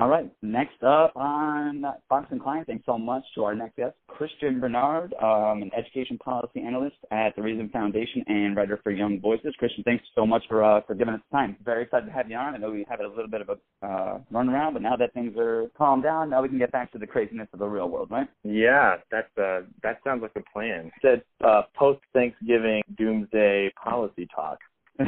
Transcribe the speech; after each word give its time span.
All 0.00 0.08
right. 0.08 0.30
Next 0.42 0.80
up 0.84 1.12
on 1.16 1.84
Fox 2.08 2.28
and 2.30 2.40
Klein, 2.40 2.64
thanks 2.64 2.86
so 2.86 2.96
much 2.96 3.24
to 3.34 3.42
our 3.42 3.54
next 3.56 3.76
guest, 3.76 3.96
Christian 4.06 4.60
Barnard, 4.60 5.12
um, 5.14 5.62
an 5.62 5.72
education 5.76 6.16
policy 6.18 6.60
analyst 6.60 6.94
at 7.10 7.34
the 7.34 7.42
Reason 7.42 7.68
Foundation 7.70 8.22
and 8.28 8.56
writer 8.56 8.78
for 8.84 8.92
Young 8.92 9.20
Voices. 9.20 9.52
Christian, 9.58 9.82
thanks 9.82 10.04
so 10.14 10.24
much 10.24 10.42
for 10.48 10.62
uh, 10.62 10.82
for 10.86 10.94
giving 10.94 11.14
us 11.14 11.20
time. 11.32 11.56
Very 11.64 11.82
excited 11.82 12.06
to 12.06 12.12
have 12.12 12.30
you 12.30 12.36
on. 12.36 12.54
I 12.54 12.58
know 12.58 12.70
we 12.70 12.86
had 12.88 13.00
a 13.00 13.08
little 13.08 13.26
bit 13.26 13.40
of 13.40 13.48
a 13.48 13.86
uh, 13.86 14.20
run 14.30 14.48
around, 14.48 14.74
but 14.74 14.82
now 14.82 14.94
that 14.94 15.12
things 15.14 15.36
are 15.36 15.68
calmed 15.76 16.04
down, 16.04 16.30
now 16.30 16.42
we 16.42 16.48
can 16.48 16.58
get 16.58 16.70
back 16.70 16.92
to 16.92 16.98
the 16.98 17.06
craziness 17.06 17.48
of 17.52 17.58
the 17.58 17.66
real 17.66 17.88
world, 17.88 18.08
right? 18.12 18.28
Yeah, 18.44 18.98
that's 19.10 19.36
uh, 19.36 19.62
that 19.82 19.98
sounds 20.04 20.22
like 20.22 20.36
a 20.36 20.52
plan. 20.52 20.92
Said 21.02 21.22
uh, 21.44 21.62
post 21.76 22.00
Thanksgiving 22.12 22.82
doomsday 22.96 23.72
policy 23.82 24.28
talk. 24.32 24.58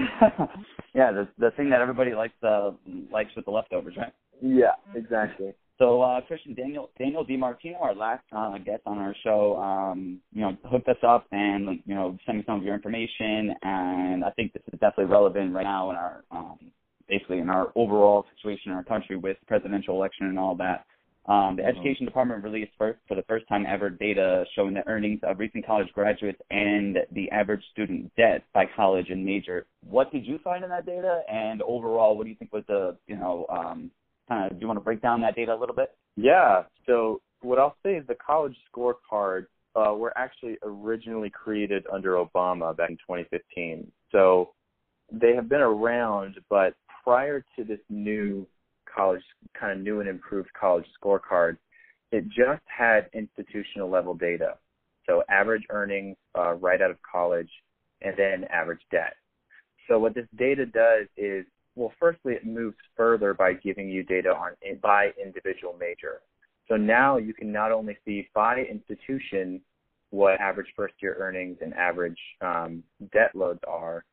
yeah, 0.95 1.13
the 1.13 1.29
the 1.39 1.53
thing 1.53 1.71
that 1.71 1.81
everybody 1.81 2.13
likes 2.13 2.35
uh, 2.43 2.73
likes 3.13 3.31
with 3.37 3.45
the 3.45 3.53
leftovers, 3.53 3.95
right? 3.97 4.13
Yeah, 4.41 4.75
exactly. 4.95 5.55
So, 5.79 6.03
uh, 6.03 6.21
Christian 6.21 6.55
Daniel 6.55 6.91
Daniel 6.99 7.25
DiMartino, 7.25 7.81
our 7.81 7.95
last 7.95 8.23
uh, 8.37 8.59
guest 8.59 8.83
on 8.85 8.99
our 8.99 9.15
show, 9.25 9.57
um, 9.57 10.21
you 10.31 10.43
know, 10.43 10.55
hooked 10.67 10.89
us 10.89 10.99
up 11.03 11.27
and 11.33 11.81
you 11.87 11.95
know 11.95 12.19
sent 12.27 12.37
me 12.37 12.45
some 12.47 12.57
of 12.57 12.63
your 12.63 12.75
information, 12.75 13.55
and 13.63 14.23
I 14.23 14.31
think 14.37 14.53
this 14.53 14.63
is 14.71 14.79
definitely 14.79 15.07
relevant 15.07 15.55
right 15.55 15.63
now 15.63 15.91
in 15.91 15.97
our 15.97 16.25
um, 16.31 16.59
basically 17.09 17.39
in 17.39 17.49
our 17.49 17.73
overall 17.77 18.27
situation 18.37 18.73
in 18.73 18.77
our 18.77 18.85
country 18.85 19.17
with 19.17 19.39
presidential 19.47 19.95
election 19.95 20.27
and 20.27 20.39
all 20.39 20.55
that. 20.57 20.85
Um, 21.27 21.57
the 21.57 21.63
mm-hmm. 21.63 21.79
Education 21.79 22.07
Department 22.07 22.43
released 22.43 22.73
for, 22.79 22.99
for 23.07 23.15
the 23.15 23.23
first 23.29 23.47
time 23.49 23.65
ever 23.67 23.89
data 23.89 24.45
showing 24.57 24.75
the 24.75 24.87
earnings 24.89 25.21
of 25.23 25.39
recent 25.39 25.67
college 25.67 25.89
graduates 25.95 26.41
and 26.51 26.99
the 27.13 27.31
average 27.31 27.63
student 27.73 28.11
debt 28.17 28.45
by 28.53 28.65
college 28.75 29.07
and 29.11 29.25
major. 29.25 29.67
What 29.89 30.11
did 30.13 30.27
you 30.27 30.39
find 30.43 30.65
in 30.65 30.71
that 30.71 30.87
data? 30.87 31.23
And 31.31 31.63
overall, 31.63 32.17
what 32.17 32.25
do 32.25 32.31
you 32.31 32.37
think 32.37 32.53
was 32.53 32.65
the 32.69 32.97
you 33.07 33.17
know 33.17 33.47
um, 33.49 33.91
kind 34.31 34.51
of 34.51 34.57
do 34.57 34.63
you 34.63 34.67
want 34.67 34.79
to 34.79 34.85
break 34.85 35.03
down 35.03 35.21
that 35.23 35.35
data 35.35 35.53
a 35.53 35.59
little 35.59 35.75
bit? 35.75 35.91
Yeah. 36.17 36.63
So 36.87 37.21
what 37.43 37.59
I'll 37.59 37.77
say 37.85 37.95
is 37.95 38.07
the 38.07 38.15
college 38.15 38.57
scorecards 38.75 39.47
uh, 39.75 39.95
were 39.95 40.17
actually 40.17 40.57
originally 40.63 41.31
created 41.31 41.85
under 41.93 42.13
Obama 42.15 42.77
back 42.77 42.91
in 42.91 42.97
2015. 42.97 43.91
So 44.13 44.51
they 45.13 45.35
have 45.35 45.49
been 45.49 45.61
around, 45.61 46.37
but 46.49 46.75
prior 47.05 47.45
to 47.57 47.65
this 47.65 47.81
new 47.89 48.47
college, 48.93 49.23
kind 49.59 49.73
of 49.73 49.85
new 49.85 50.01
and 50.01 50.09
improved 50.09 50.49
college 50.59 50.87
scorecard, 51.03 51.57
it 52.13 52.25
just 52.29 52.63
had 52.67 53.09
institutional 53.15 53.91
level 53.91 54.15
data. 54.15 54.55
So 55.07 55.23
average 55.29 55.63
earnings 55.71 56.17
uh, 56.39 56.55
right 56.55 56.81
out 56.81 56.91
of 56.91 56.99
college 57.11 57.51
and 58.03 58.15
then 58.17 58.45
average 58.51 58.81
debt. 58.91 59.15
So 59.89 59.99
what 59.99 60.15
this 60.15 60.27
data 60.37 60.67
does 60.67 61.07
is 61.17 61.45
well, 61.77 61.93
firstly, 61.99 62.35
it 62.35 62.45
moves 62.47 62.77
further 62.97 63.35
by 63.35 63.53
giving 63.53 63.89
you 63.89 64.03
data 64.03 64.31
on 64.31 64.53
by 64.83 65.11
individual 65.23 65.77
major. 65.79 66.21
So 66.69 66.77
now 66.77 67.17
you 67.17 67.35
can 67.35 67.51
not 67.51 67.73
only 67.73 67.97
see 68.05 68.29
by 68.35 68.61
institution 68.61 69.61
what 70.11 70.41
average 70.41 70.69
first 70.77 70.95
year 71.01 71.17
earnings 71.19 71.59
and 71.61 71.73
average 71.75 72.19
um, 72.41 72.83
debt 73.13 73.35
loads 73.35 73.61
are, 73.67 74.05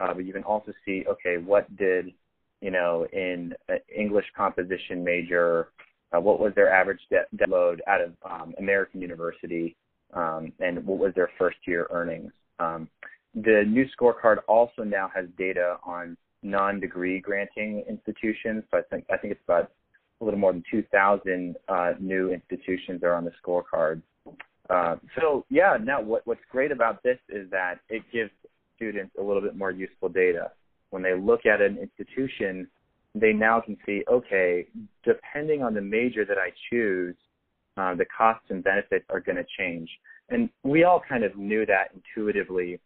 uh, 0.00 0.14
but 0.14 0.24
you 0.24 0.32
can 0.32 0.44
also 0.44 0.72
see, 0.84 1.04
okay, 1.08 1.36
what 1.36 1.74
did, 1.76 2.12
you 2.60 2.70
know, 2.70 3.06
in 3.12 3.54
English 3.94 4.26
composition 4.36 5.04
major, 5.04 5.68
uh, 6.12 6.20
what 6.20 6.40
was 6.40 6.52
their 6.54 6.72
average 6.72 7.00
debt, 7.10 7.26
debt 7.36 7.48
load 7.48 7.82
out 7.86 8.00
of 8.00 8.12
um, 8.28 8.54
American 8.58 9.00
University, 9.00 9.76
um, 10.14 10.52
and 10.60 10.84
what 10.86 10.98
was 10.98 11.12
their 11.14 11.30
first 11.38 11.58
year 11.66 11.86
earnings. 11.90 12.32
Um, 12.58 12.88
the 13.34 13.64
new 13.66 13.86
scorecard 13.96 14.38
also 14.48 14.82
now 14.82 15.10
has 15.14 15.26
data 15.38 15.76
on 15.84 16.16
non-degree 16.42 17.20
granting 17.20 17.84
institutions. 17.88 18.64
So 18.70 18.78
I 18.78 18.82
think 18.90 19.04
I 19.12 19.16
think 19.16 19.32
it's 19.32 19.42
about 19.44 19.70
a 20.20 20.24
little 20.24 20.38
more 20.38 20.52
than 20.52 20.62
2,000 20.70 21.56
uh, 21.68 21.92
new 21.98 22.30
institutions 22.32 23.02
are 23.02 23.14
on 23.14 23.24
the 23.24 23.32
scorecard. 23.42 24.02
Uh, 24.68 24.96
so 25.18 25.44
yeah, 25.48 25.76
now 25.82 26.00
what, 26.00 26.26
what's 26.26 26.40
great 26.50 26.70
about 26.70 27.02
this 27.02 27.18
is 27.28 27.50
that 27.50 27.76
it 27.88 28.02
gives 28.12 28.30
students 28.76 29.14
a 29.18 29.22
little 29.22 29.42
bit 29.42 29.56
more 29.56 29.70
useful 29.70 30.08
data. 30.08 30.50
When 30.90 31.02
they 31.02 31.14
look 31.14 31.46
at 31.46 31.60
an 31.60 31.78
institution, 31.78 32.68
they 33.14 33.32
now 33.32 33.60
can 33.60 33.76
see, 33.86 34.02
okay, 34.10 34.66
depending 35.04 35.62
on 35.62 35.74
the 35.74 35.80
major 35.80 36.24
that 36.24 36.38
I 36.38 36.50
choose, 36.70 37.16
uh, 37.76 37.94
the 37.94 38.04
costs 38.04 38.46
and 38.50 38.62
benefits 38.62 39.04
are 39.10 39.20
going 39.20 39.36
to 39.36 39.46
change. 39.58 39.88
And 40.28 40.48
we 40.62 40.84
all 40.84 41.02
kind 41.08 41.24
of 41.24 41.36
knew 41.36 41.66
that 41.66 41.88
intuitively 41.94 42.78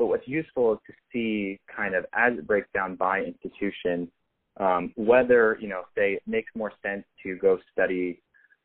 but 0.00 0.06
what's 0.06 0.26
useful 0.26 0.72
is 0.72 0.78
to 0.86 0.94
see 1.12 1.60
kind 1.76 1.94
of 1.94 2.06
as 2.14 2.32
it 2.38 2.46
breaks 2.46 2.68
down 2.72 2.96
by 2.96 3.20
institution, 3.20 4.10
um, 4.58 4.94
whether, 4.96 5.58
you 5.60 5.68
know, 5.68 5.82
say 5.94 6.14
it 6.14 6.22
makes 6.26 6.50
more 6.56 6.72
sense 6.82 7.04
to 7.22 7.36
go 7.36 7.58
study 7.70 8.18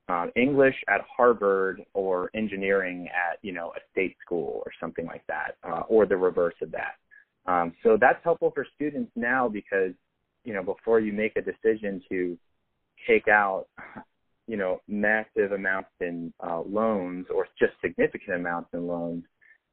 uh, 0.08 0.28
English 0.38 0.76
at 0.88 1.02
Harvard 1.02 1.82
or 1.94 2.30
engineering 2.34 3.10
at, 3.10 3.38
you 3.42 3.52
know, 3.52 3.74
a 3.76 3.80
state 3.92 4.16
school 4.26 4.62
or 4.66 4.72
something 4.80 5.06
like 5.06 5.24
that, 5.28 5.58
uh, 5.68 5.82
or 5.90 6.06
the 6.06 6.16
reverse 6.16 6.56
of 6.62 6.72
that. 6.72 6.96
Um, 7.52 7.74
so 7.84 7.98
that's 8.00 8.24
helpful 8.24 8.52
for 8.56 8.66
students 8.74 9.12
now 9.18 9.50
because, 9.50 9.92
you 10.46 10.54
know, 10.54 10.64
before 10.64 11.02
you 11.02 11.12
make 11.12 11.34
a 11.36 11.42
decision 11.42 12.02
to 12.08 12.38
take 13.06 13.28
out, 13.28 13.66
you 14.48 14.56
know, 14.56 14.80
massive 14.88 15.52
amounts 15.52 15.90
in 16.00 16.32
uh, 16.48 16.62
loans 16.62 17.26
or 17.30 17.46
just 17.60 17.74
significant 17.82 18.38
amounts 18.38 18.70
in 18.72 18.88
loans, 18.88 19.26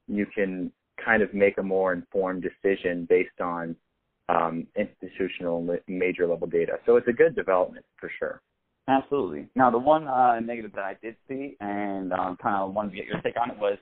you 0.09 0.27
can 0.27 0.73
kind 1.05 1.23
of 1.23 1.33
make 1.35 1.59
a 1.59 1.63
more 1.63 1.93
informed 1.93 2.43
decision 2.43 3.07
based 3.09 3.41
on 3.41 3.77
um, 4.29 4.67
institutional 4.77 5.79
major 5.89 6.27
level 6.27 6.47
data. 6.47 6.75
So 6.87 6.97
it's 6.97 7.09
a 7.09 7.13
good 7.13 7.35
development 7.35 7.85
for 7.99 8.11
sure. 8.19 8.41
Absolutely. 8.89 9.49
Now, 9.55 9.71
the 9.71 9.79
one 9.79 10.09
uh, 10.09 10.41
negative 10.41 10.73
that 10.75 10.85
I 10.85 10.97
did 11.01 11.17
see 11.29 11.57
and 11.61 12.12
um, 12.12 12.37
kind 12.43 12.57
of 12.57 12.75
wanted 12.75 12.91
to 12.91 12.97
get 12.97 13.07
your 13.07 13.21
take 13.21 13.37
on 13.41 13.51
it 13.51 13.59
was 13.59 13.79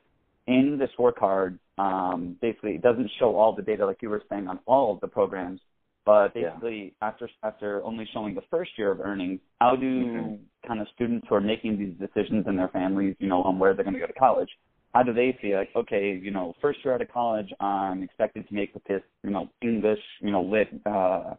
in 0.47 0.79
the 0.79 0.89
scorecard, 0.99 1.59
um, 1.79 2.37
basically, 2.41 2.73
it 2.73 2.83
doesn't 2.83 3.11
show 3.19 3.37
all 3.37 3.55
the 3.55 3.63
data 3.63 3.87
like 3.87 3.99
you 4.03 4.11
were 4.11 4.23
saying 4.29 4.49
on 4.49 4.59
all 4.67 4.93
of 4.93 5.01
the 5.01 5.09
programs, 5.09 5.61
but 6.05 6.35
basically, 6.35 6.95
yeah. 7.01 7.09
after 7.09 7.31
after 7.43 7.83
only 7.85 8.07
showing 8.13 8.35
the 8.35 8.43
first 8.51 8.73
year 8.77 8.91
of 8.91 9.01
earnings, 9.01 9.41
how 9.61 9.77
do 9.77 9.87
mm-hmm. 9.87 10.69
kind 10.69 10.81
of 10.81 10.87
students 10.95 11.27
who 11.29 11.35
are 11.35 11.41
making 11.41 11.79
these 11.79 11.95
decisions 11.99 12.47
in 12.47 12.57
their 12.57 12.69
families, 12.69 13.15
you 13.19 13.29
know, 13.29 13.43
on 13.43 13.59
where 13.59 13.75
they're 13.75 13.85
going 13.85 13.95
to 13.95 14.01
go 14.01 14.07
to 14.07 14.13
college, 14.15 14.51
how 14.95 15.03
do 15.03 15.13
they 15.13 15.37
feel? 15.41 15.59
Like 15.59 15.71
okay 15.77 16.19
you 16.23 16.31
know 16.31 16.55
first 16.61 16.79
year 16.85 16.95
out 16.95 17.03
of 17.03 17.11
college 17.13 17.49
i'm 17.61 18.03
expected 18.03 18.47
to 18.49 18.55
make 18.55 18.75
with 18.75 18.85
this 18.85 19.03
you 19.23 19.31
know 19.31 19.49
english 19.63 20.01
you 20.21 20.31
know 20.31 20.43
lit 20.43 20.69
uh, 20.87 21.35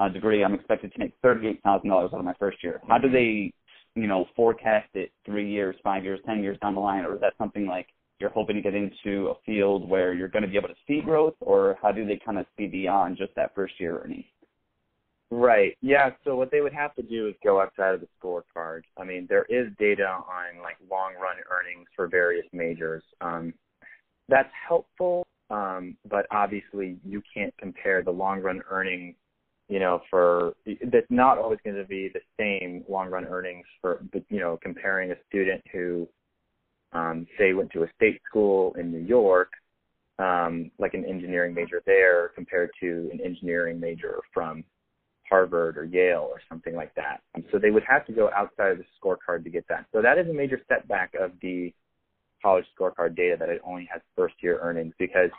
uh 0.00 0.08
degree. 0.08 0.42
I'm 0.42 0.54
expected 0.54 0.92
to 0.92 0.98
make 0.98 1.12
thirty 1.22 1.46
eight 1.46 1.62
thousand 1.62 1.90
dollars 1.90 2.10
out 2.12 2.18
of 2.18 2.24
my 2.24 2.34
first 2.38 2.62
year. 2.64 2.80
How 2.88 2.98
do 2.98 3.10
they 3.10 3.52
you 3.94 4.06
know 4.06 4.24
forecast 4.34 4.88
it 4.94 5.12
three 5.24 5.50
years 5.50 5.76
five 5.84 6.04
years 6.04 6.20
ten 6.26 6.42
years 6.42 6.58
down 6.60 6.74
the 6.74 6.80
line? 6.80 7.04
Or 7.04 7.14
is 7.14 7.20
that 7.20 7.34
something 7.38 7.66
like 7.66 7.88
you're 8.18 8.30
hoping 8.30 8.56
to 8.56 8.62
get 8.62 8.74
into 8.74 9.28
a 9.28 9.34
field 9.46 9.88
where 9.88 10.12
you're 10.14 10.28
going 10.28 10.42
to 10.42 10.48
be 10.48 10.56
able 10.56 10.68
to 10.68 10.74
see 10.86 11.00
growth? 11.00 11.34
Or 11.40 11.76
how 11.82 11.92
do 11.92 12.06
they 12.06 12.18
kind 12.24 12.38
of 12.38 12.46
see 12.56 12.66
beyond 12.66 13.18
just 13.18 13.34
that 13.36 13.54
first 13.54 13.74
year 13.78 14.00
earning 14.02 14.24
Right. 15.30 15.76
Yeah. 15.80 16.10
So 16.24 16.34
what 16.34 16.50
they 16.50 16.60
would 16.60 16.72
have 16.72 16.94
to 16.96 17.02
do 17.02 17.28
is 17.28 17.34
go 17.44 17.60
outside 17.60 17.94
of 17.94 18.00
the 18.00 18.08
scorecard. 18.20 18.82
I 18.98 19.04
mean, 19.04 19.26
there 19.28 19.44
is 19.48 19.68
data 19.78 20.06
on 20.06 20.60
like 20.62 20.76
long 20.90 21.12
run 21.14 21.36
earnings 21.48 21.86
for 21.94 22.08
various 22.08 22.46
majors. 22.52 23.04
Um, 23.20 23.54
that's 24.28 24.50
helpful, 24.68 25.26
um, 25.50 25.96
but 26.08 26.26
obviously 26.32 26.98
you 27.04 27.22
can't 27.32 27.54
compare 27.58 28.02
the 28.02 28.10
long 28.10 28.40
run 28.40 28.60
earnings. 28.70 29.14
You 29.68 29.78
know, 29.78 30.00
for 30.10 30.54
that's 30.66 31.06
not 31.10 31.38
always 31.38 31.60
going 31.62 31.76
to 31.76 31.84
be 31.84 32.10
the 32.12 32.20
same 32.36 32.84
long 32.88 33.08
run 33.08 33.24
earnings 33.24 33.66
for, 33.80 34.02
you 34.28 34.40
know, 34.40 34.58
comparing 34.60 35.12
a 35.12 35.16
student 35.28 35.62
who, 35.72 36.08
um, 36.92 37.24
say, 37.38 37.52
went 37.52 37.70
to 37.72 37.84
a 37.84 37.92
state 37.94 38.20
school 38.28 38.74
in 38.76 38.90
New 38.90 38.98
York, 38.98 39.52
um, 40.18 40.72
like 40.80 40.94
an 40.94 41.04
engineering 41.04 41.54
major 41.54 41.84
there, 41.86 42.30
compared 42.34 42.70
to 42.80 43.10
an 43.12 43.20
engineering 43.24 43.78
major 43.78 44.18
from 44.34 44.64
Harvard 45.30 45.78
or 45.78 45.84
Yale 45.84 46.28
or 46.28 46.40
something 46.48 46.74
like 46.74 46.94
that. 46.96 47.22
Um, 47.34 47.44
so 47.50 47.58
they 47.58 47.70
would 47.70 47.84
have 47.88 48.04
to 48.06 48.12
go 48.12 48.30
outside 48.36 48.72
of 48.72 48.78
the 48.78 48.84
scorecard 49.00 49.44
to 49.44 49.50
get 49.50 49.66
that. 49.68 49.86
So 49.92 50.02
that 50.02 50.18
is 50.18 50.28
a 50.28 50.34
major 50.34 50.60
setback 50.68 51.14
of 51.18 51.32
the 51.40 51.72
college 52.42 52.64
scorecard 52.78 53.16
data 53.16 53.36
that 53.38 53.48
it 53.48 53.62
only 53.64 53.88
has 53.92 54.02
first 54.16 54.34
year 54.40 54.58
earnings 54.60 54.92
because 54.98 55.30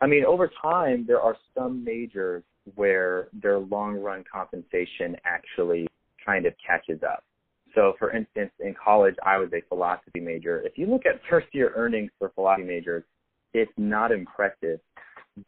I 0.00 0.06
mean 0.06 0.24
over 0.24 0.50
time 0.60 1.04
there 1.06 1.20
are 1.20 1.36
some 1.56 1.84
majors 1.84 2.42
where 2.74 3.28
their 3.32 3.58
long 3.58 3.96
run 3.96 4.24
compensation 4.30 5.16
actually 5.24 5.86
kind 6.24 6.46
of 6.46 6.54
catches 6.64 7.02
up. 7.02 7.22
So 7.74 7.94
for 7.98 8.10
instance 8.10 8.50
in 8.60 8.74
college 8.74 9.14
I 9.24 9.38
was 9.38 9.50
a 9.54 9.62
philosophy 9.68 10.20
major. 10.20 10.60
If 10.62 10.76
you 10.76 10.86
look 10.86 11.06
at 11.06 11.20
first 11.30 11.46
year 11.52 11.72
earnings 11.76 12.10
for 12.18 12.30
philosophy 12.30 12.64
majors, 12.64 13.04
it's 13.52 13.72
not 13.76 14.10
impressive. 14.10 14.80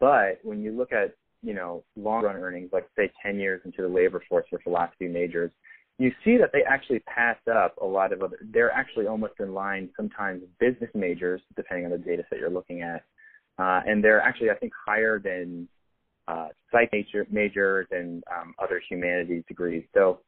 But 0.00 0.38
when 0.42 0.62
you 0.62 0.72
look 0.72 0.92
at 0.92 1.14
you 1.46 1.54
know, 1.54 1.84
long 1.94 2.24
run 2.24 2.34
earnings, 2.34 2.70
like 2.72 2.88
say 2.96 3.08
10 3.22 3.38
years 3.38 3.60
into 3.64 3.80
the 3.82 3.88
labor 3.88 4.20
force 4.28 4.44
for 4.50 4.58
philosophy 4.58 5.06
majors, 5.06 5.52
you 5.96 6.10
see 6.24 6.36
that 6.38 6.50
they 6.52 6.62
actually 6.68 6.98
pass 7.00 7.36
up 7.48 7.76
a 7.80 7.86
lot 7.86 8.12
of 8.12 8.20
other, 8.20 8.36
they're 8.52 8.72
actually 8.72 9.06
almost 9.06 9.34
in 9.38 9.54
line 9.54 9.88
sometimes 9.96 10.42
business 10.58 10.90
majors, 10.92 11.40
depending 11.54 11.86
on 11.86 11.92
the 11.92 11.98
data 11.98 12.24
set 12.28 12.40
you're 12.40 12.50
looking 12.50 12.82
at. 12.82 13.04
Uh, 13.58 13.80
and 13.86 14.02
they're 14.02 14.20
actually, 14.20 14.50
I 14.50 14.56
think, 14.56 14.72
higher 14.86 15.20
than 15.20 15.68
uh, 16.26 16.48
psych 16.72 16.90
major, 16.92 17.24
majors 17.30 17.86
and 17.92 18.24
um, 18.36 18.52
other 18.60 18.82
humanities 18.90 19.44
degrees. 19.46 19.84
So 19.94 20.18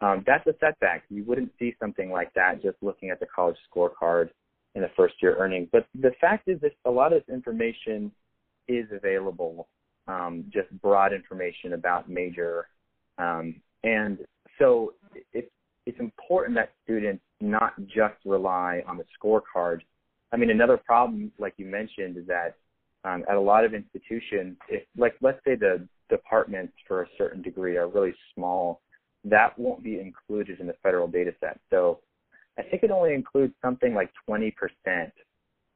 um, 0.00 0.24
that's 0.26 0.46
a 0.48 0.54
setback. 0.58 1.04
You 1.10 1.22
wouldn't 1.24 1.52
see 1.60 1.76
something 1.80 2.10
like 2.10 2.34
that 2.34 2.60
just 2.60 2.76
looking 2.82 3.10
at 3.10 3.20
the 3.20 3.26
college 3.32 3.56
scorecard 3.72 4.30
in 4.74 4.82
the 4.82 4.90
first 4.96 5.14
year 5.22 5.36
earnings. 5.38 5.68
But 5.70 5.86
the 5.94 6.10
fact 6.20 6.48
is 6.48 6.60
that 6.62 6.72
a 6.84 6.90
lot 6.90 7.12
of 7.12 7.22
this 7.24 7.32
information 7.32 8.10
is 8.68 8.86
available, 8.92 9.68
um, 10.08 10.44
just 10.52 10.70
broad 10.80 11.12
information 11.12 11.72
about 11.72 12.08
major. 12.08 12.68
Um, 13.18 13.56
and 13.84 14.18
so 14.58 14.94
it's, 15.32 15.50
it's 15.86 16.00
important 16.00 16.56
that 16.56 16.72
students 16.84 17.22
not 17.40 17.74
just 17.86 18.14
rely 18.24 18.82
on 18.86 18.98
the 18.98 19.04
scorecard. 19.18 19.80
I 20.32 20.36
mean, 20.36 20.50
another 20.50 20.76
problem, 20.76 21.32
like 21.38 21.54
you 21.56 21.66
mentioned, 21.66 22.16
is 22.16 22.26
that 22.26 22.56
um, 23.04 23.24
at 23.28 23.36
a 23.36 23.40
lot 23.40 23.64
of 23.64 23.72
institutions, 23.72 24.56
if 24.68 24.82
like 24.96 25.14
let's 25.20 25.38
say 25.44 25.54
the 25.54 25.86
departments 26.10 26.72
for 26.86 27.02
a 27.02 27.06
certain 27.16 27.42
degree 27.42 27.76
are 27.76 27.88
really 27.88 28.14
small, 28.34 28.80
that 29.24 29.56
won't 29.58 29.82
be 29.82 30.00
included 30.00 30.60
in 30.60 30.66
the 30.66 30.74
federal 30.82 31.06
data 31.06 31.32
set. 31.40 31.60
So 31.70 32.00
I 32.58 32.62
think 32.62 32.82
it 32.82 32.90
only 32.90 33.14
includes 33.14 33.54
something 33.62 33.94
like 33.94 34.10
20% 34.28 34.52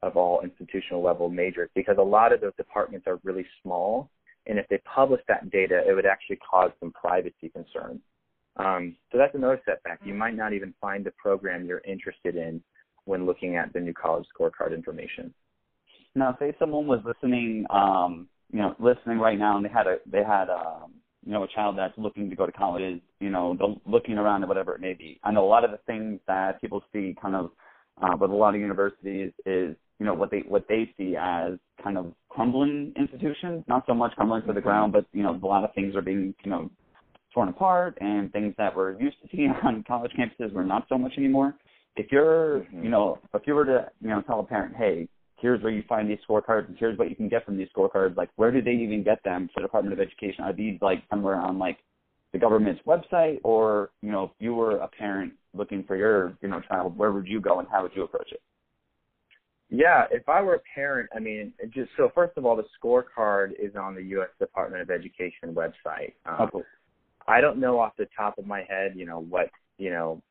of 0.03 0.17
all 0.17 0.41
institutional 0.41 1.01
level 1.01 1.29
majors 1.29 1.69
because 1.75 1.97
a 1.99 2.03
lot 2.03 2.33
of 2.33 2.41
those 2.41 2.55
departments 2.57 3.07
are 3.07 3.19
really 3.23 3.45
small. 3.61 4.09
And 4.47 4.57
if 4.57 4.67
they 4.69 4.79
publish 4.79 5.21
that 5.27 5.49
data, 5.51 5.81
it 5.87 5.93
would 5.93 6.05
actually 6.05 6.37
cause 6.37 6.71
some 6.79 6.91
privacy 6.91 7.49
concerns. 7.53 7.99
Um, 8.57 8.95
so 9.11 9.17
that's 9.17 9.35
another 9.35 9.61
setback. 9.65 9.99
You 10.03 10.13
might 10.13 10.35
not 10.35 10.53
even 10.53 10.73
find 10.81 11.05
the 11.05 11.11
program 11.11 11.65
you're 11.65 11.81
interested 11.85 12.35
in 12.35 12.61
when 13.05 13.25
looking 13.25 13.55
at 13.55 13.71
the 13.73 13.79
new 13.79 13.93
college 13.93 14.25
scorecard 14.37 14.73
information. 14.73 15.33
Now, 16.15 16.35
say 16.39 16.53
someone 16.59 16.87
was 16.87 16.99
listening, 17.05 17.65
um, 17.69 18.27
you 18.51 18.59
know, 18.59 18.75
listening 18.79 19.19
right 19.19 19.39
now, 19.39 19.55
and 19.55 19.65
they 19.65 19.69
had 19.69 19.87
a 19.87 19.97
they 20.05 20.23
had 20.23 20.49
um, 20.49 20.93
you 21.25 21.31
know 21.31 21.43
a 21.43 21.47
child 21.47 21.77
that's 21.77 21.97
looking 21.97 22.29
to 22.29 22.35
go 22.35 22.45
to 22.45 22.51
college, 22.51 23.01
you 23.19 23.29
know, 23.29 23.79
looking 23.85 24.17
around 24.17 24.43
at 24.43 24.49
whatever 24.49 24.75
it 24.75 24.81
may 24.81 24.93
be. 24.93 25.19
I 25.23 25.31
know 25.31 25.45
a 25.45 25.47
lot 25.47 25.63
of 25.63 25.71
the 25.71 25.79
things 25.87 26.19
that 26.27 26.59
people 26.59 26.83
see, 26.91 27.15
kind 27.21 27.35
of, 27.35 27.51
uh, 28.01 28.17
with 28.19 28.31
a 28.31 28.35
lot 28.35 28.55
of 28.55 28.59
universities, 28.59 29.31
is 29.45 29.75
you 30.01 30.07
know 30.07 30.15
what 30.15 30.31
they 30.31 30.39
what 30.47 30.65
they 30.67 30.91
see 30.97 31.15
as 31.15 31.59
kind 31.83 31.95
of 31.95 32.11
crumbling 32.27 32.91
institutions, 32.97 33.63
not 33.67 33.83
so 33.85 33.93
much 33.93 34.11
crumbling 34.15 34.41
to 34.47 34.51
the 34.51 34.59
ground, 34.59 34.91
but 34.93 35.05
you 35.13 35.21
know 35.21 35.39
a 35.41 35.45
lot 35.45 35.63
of 35.63 35.71
things 35.75 35.95
are 35.95 36.01
being 36.01 36.33
you 36.43 36.49
know 36.49 36.71
torn 37.31 37.49
apart, 37.49 37.99
and 38.01 38.33
things 38.33 38.55
that 38.57 38.75
we're 38.75 38.99
used 38.99 39.15
to 39.21 39.29
seeing 39.31 39.53
on 39.63 39.83
college 39.87 40.11
campuses 40.17 40.51
were 40.53 40.63
not 40.63 40.87
so 40.89 40.97
much 40.97 41.11
anymore. 41.19 41.53
If 41.97 42.07
you're, 42.11 42.61
mm-hmm. 42.61 42.83
you 42.83 42.89
know, 42.89 43.19
if 43.35 43.43
you 43.45 43.53
were 43.53 43.65
to, 43.65 43.91
you 44.01 44.09
know, 44.09 44.23
tell 44.23 44.39
a 44.39 44.43
parent, 44.43 44.75
hey, 44.75 45.07
here's 45.39 45.61
where 45.61 45.71
you 45.71 45.83
find 45.87 46.09
these 46.09 46.17
scorecards 46.27 46.67
and 46.67 46.75
here's 46.79 46.97
what 46.97 47.11
you 47.11 47.15
can 47.15 47.29
get 47.29 47.45
from 47.45 47.55
these 47.55 47.67
scorecards, 47.77 48.17
like 48.17 48.29
where 48.37 48.51
do 48.51 48.59
they 48.59 48.71
even 48.71 49.03
get 49.03 49.23
them 49.23 49.51
for 49.53 49.59
the 49.59 49.67
Department 49.67 49.93
of 49.93 49.99
Education? 49.99 50.43
Are 50.43 50.53
these 50.53 50.79
like 50.81 51.03
somewhere 51.11 51.35
on 51.35 51.59
like 51.59 51.77
the 52.33 52.39
government's 52.39 52.81
website 52.87 53.39
or, 53.43 53.91
you 54.01 54.11
know, 54.11 54.23
if 54.23 54.31
you 54.39 54.55
were 54.55 54.77
a 54.77 54.87
parent 54.87 55.33
looking 55.53 55.83
for 55.83 55.95
your, 55.95 56.35
you 56.41 56.47
know, 56.47 56.59
child, 56.61 56.97
where 56.97 57.11
would 57.11 57.27
you 57.27 57.39
go 57.39 57.59
and 57.59 57.67
how 57.71 57.83
would 57.83 57.91
you 57.93 58.03
approach 58.03 58.31
it? 58.31 58.41
Yeah, 59.73 60.03
if 60.11 60.27
I 60.27 60.41
were 60.41 60.55
a 60.55 60.61
parent, 60.75 61.09
I 61.15 61.19
mean, 61.19 61.53
just 61.73 61.91
so 61.95 62.11
first 62.13 62.37
of 62.37 62.45
all, 62.45 62.57
the 62.57 62.65
scorecard 62.77 63.51
is 63.57 63.75
on 63.77 63.95
the 63.95 64.03
U.S. 64.03 64.27
Department 64.37 64.81
of 64.81 64.89
Education 64.91 65.53
website. 65.53 66.13
Um, 66.25 66.49
okay. 66.53 66.59
I 67.25 67.39
don't 67.39 67.57
know 67.57 67.79
off 67.79 67.93
the 67.97 68.07
top 68.15 68.37
of 68.37 68.45
my 68.45 68.65
head, 68.69 68.93
you 68.95 69.05
know, 69.05 69.19
what 69.21 69.49
you 69.77 69.89
know 69.89 70.21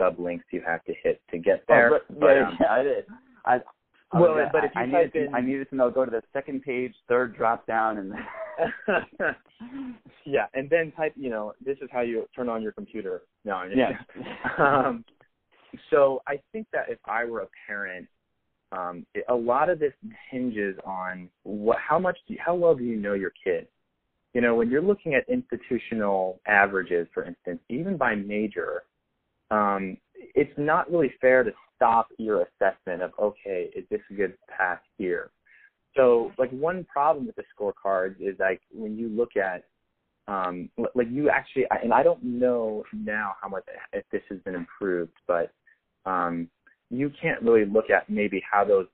sublinks 0.00 0.42
you 0.50 0.62
have 0.66 0.84
to 0.84 0.94
hit 1.00 1.22
to 1.30 1.38
get 1.38 1.62
there. 1.68 1.94
Oh, 1.94 1.98
but, 2.08 2.20
but, 2.20 2.26
yeah, 2.26 2.48
um, 2.48 2.58
yeah, 2.60 2.72
I 2.72 2.82
did. 2.82 3.06
I, 3.44 3.58
well, 4.14 4.30
okay. 4.32 4.48
but 4.52 4.64
if 4.64 4.72
you 4.74 4.80
I, 4.80 4.86
type 4.86 5.14
needed, 5.14 5.28
in, 5.28 5.34
I 5.34 5.40
needed 5.42 5.70
to 5.70 5.76
know 5.76 5.90
go 5.90 6.04
to 6.04 6.10
the 6.10 6.22
second 6.32 6.62
page, 6.62 6.94
third 7.08 7.36
drop 7.36 7.68
down, 7.68 7.98
and 7.98 8.12
yeah, 10.26 10.46
and 10.54 10.68
then 10.68 10.92
type. 10.96 11.12
You 11.14 11.30
know, 11.30 11.52
this 11.64 11.76
is 11.82 11.88
how 11.92 12.00
you 12.00 12.26
turn 12.34 12.48
on 12.48 12.62
your 12.62 12.72
computer. 12.72 13.22
No, 13.44 13.62
yeah. 13.62 13.92
um, 14.58 15.04
so 15.90 16.20
I 16.26 16.40
think 16.50 16.66
that 16.72 16.86
if 16.88 16.98
I 17.04 17.24
were 17.24 17.42
a 17.42 17.48
parent, 17.68 18.08
um, 18.72 19.06
it, 19.14 19.24
a 19.28 19.34
lot 19.34 19.70
of 19.70 19.78
this 19.78 19.92
hinges 20.30 20.76
on 20.84 21.28
what, 21.42 21.78
how 21.78 21.98
much, 21.98 22.18
do 22.26 22.34
you, 22.34 22.40
how 22.44 22.54
well 22.54 22.74
do 22.74 22.84
you 22.84 22.96
know 22.96 23.14
your 23.14 23.32
kid? 23.42 23.66
You 24.34 24.42
know, 24.42 24.54
when 24.54 24.70
you're 24.70 24.82
looking 24.82 25.14
at 25.14 25.28
institutional 25.28 26.40
averages, 26.46 27.08
for 27.14 27.24
instance, 27.24 27.60
even 27.68 27.96
by 27.96 28.14
major, 28.14 28.84
um, 29.50 29.96
it's 30.14 30.52
not 30.58 30.90
really 30.90 31.12
fair 31.20 31.42
to 31.42 31.50
stop 31.74 32.08
your 32.18 32.42
assessment 32.42 33.02
of 33.02 33.12
okay, 33.18 33.70
is 33.74 33.84
this 33.90 34.00
a 34.10 34.14
good 34.14 34.34
path 34.48 34.80
here? 34.98 35.30
So, 35.96 36.32
like 36.38 36.50
one 36.50 36.84
problem 36.84 37.26
with 37.26 37.36
the 37.36 37.44
scorecards 37.58 38.16
is 38.20 38.38
like 38.38 38.60
when 38.70 38.98
you 38.98 39.08
look 39.08 39.36
at 39.36 39.64
um, 40.28 40.68
like 40.94 41.08
you 41.10 41.30
actually, 41.30 41.64
and 41.82 41.92
I 41.92 42.02
don't 42.02 42.22
know 42.22 42.84
now 42.92 43.34
how 43.40 43.48
much 43.48 43.64
if 43.94 44.04
this 44.12 44.20
has 44.28 44.38
been 44.40 44.54
improved, 44.54 45.12
but 45.26 45.50
um, 46.04 46.48
you 46.90 47.10
can't 47.20 47.42
really 47.42 47.64
look 47.64 47.90
at 47.90 48.08
maybe 48.08 48.42
how 48.50 48.64
those 48.64 48.86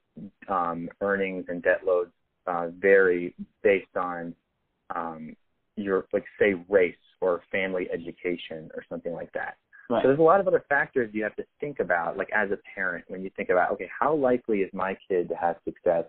um, 0.49 0.89
earnings 1.01 1.45
and 1.49 1.63
debt 1.63 1.81
loads 1.87 2.11
uh, 2.47 2.69
vary 2.79 3.35
based 3.63 3.97
on 3.97 4.35
um, 4.95 5.35
your 5.77 6.07
like 6.13 6.25
say 6.39 6.55
race 6.69 6.95
or 7.21 7.43
family 7.51 7.89
education 7.93 8.71
or 8.75 8.85
something 8.89 9.13
like 9.13 9.33
that. 9.33 9.57
Right. 9.91 10.03
So 10.03 10.09
there's 10.09 10.19
a 10.19 10.23
lot 10.23 10.41
of 10.41 10.49
other 10.49 10.65
factors 10.69 11.11
you 11.13 11.23
have 11.25 11.37
to 11.37 11.45
think 11.61 11.79
about, 11.79 12.17
like 12.17 12.31
as 12.35 12.51
a 12.51 12.59
parent, 12.75 13.05
when 13.09 13.23
you 13.23 13.31
think 13.37 13.51
about, 13.51 13.71
okay, 13.73 13.89
how 13.99 14.15
likely 14.15 14.59
is 14.59 14.71
my 14.73 14.97
kid 15.09 15.29
to 15.29 15.35
have 15.35 15.57
success 15.65 16.05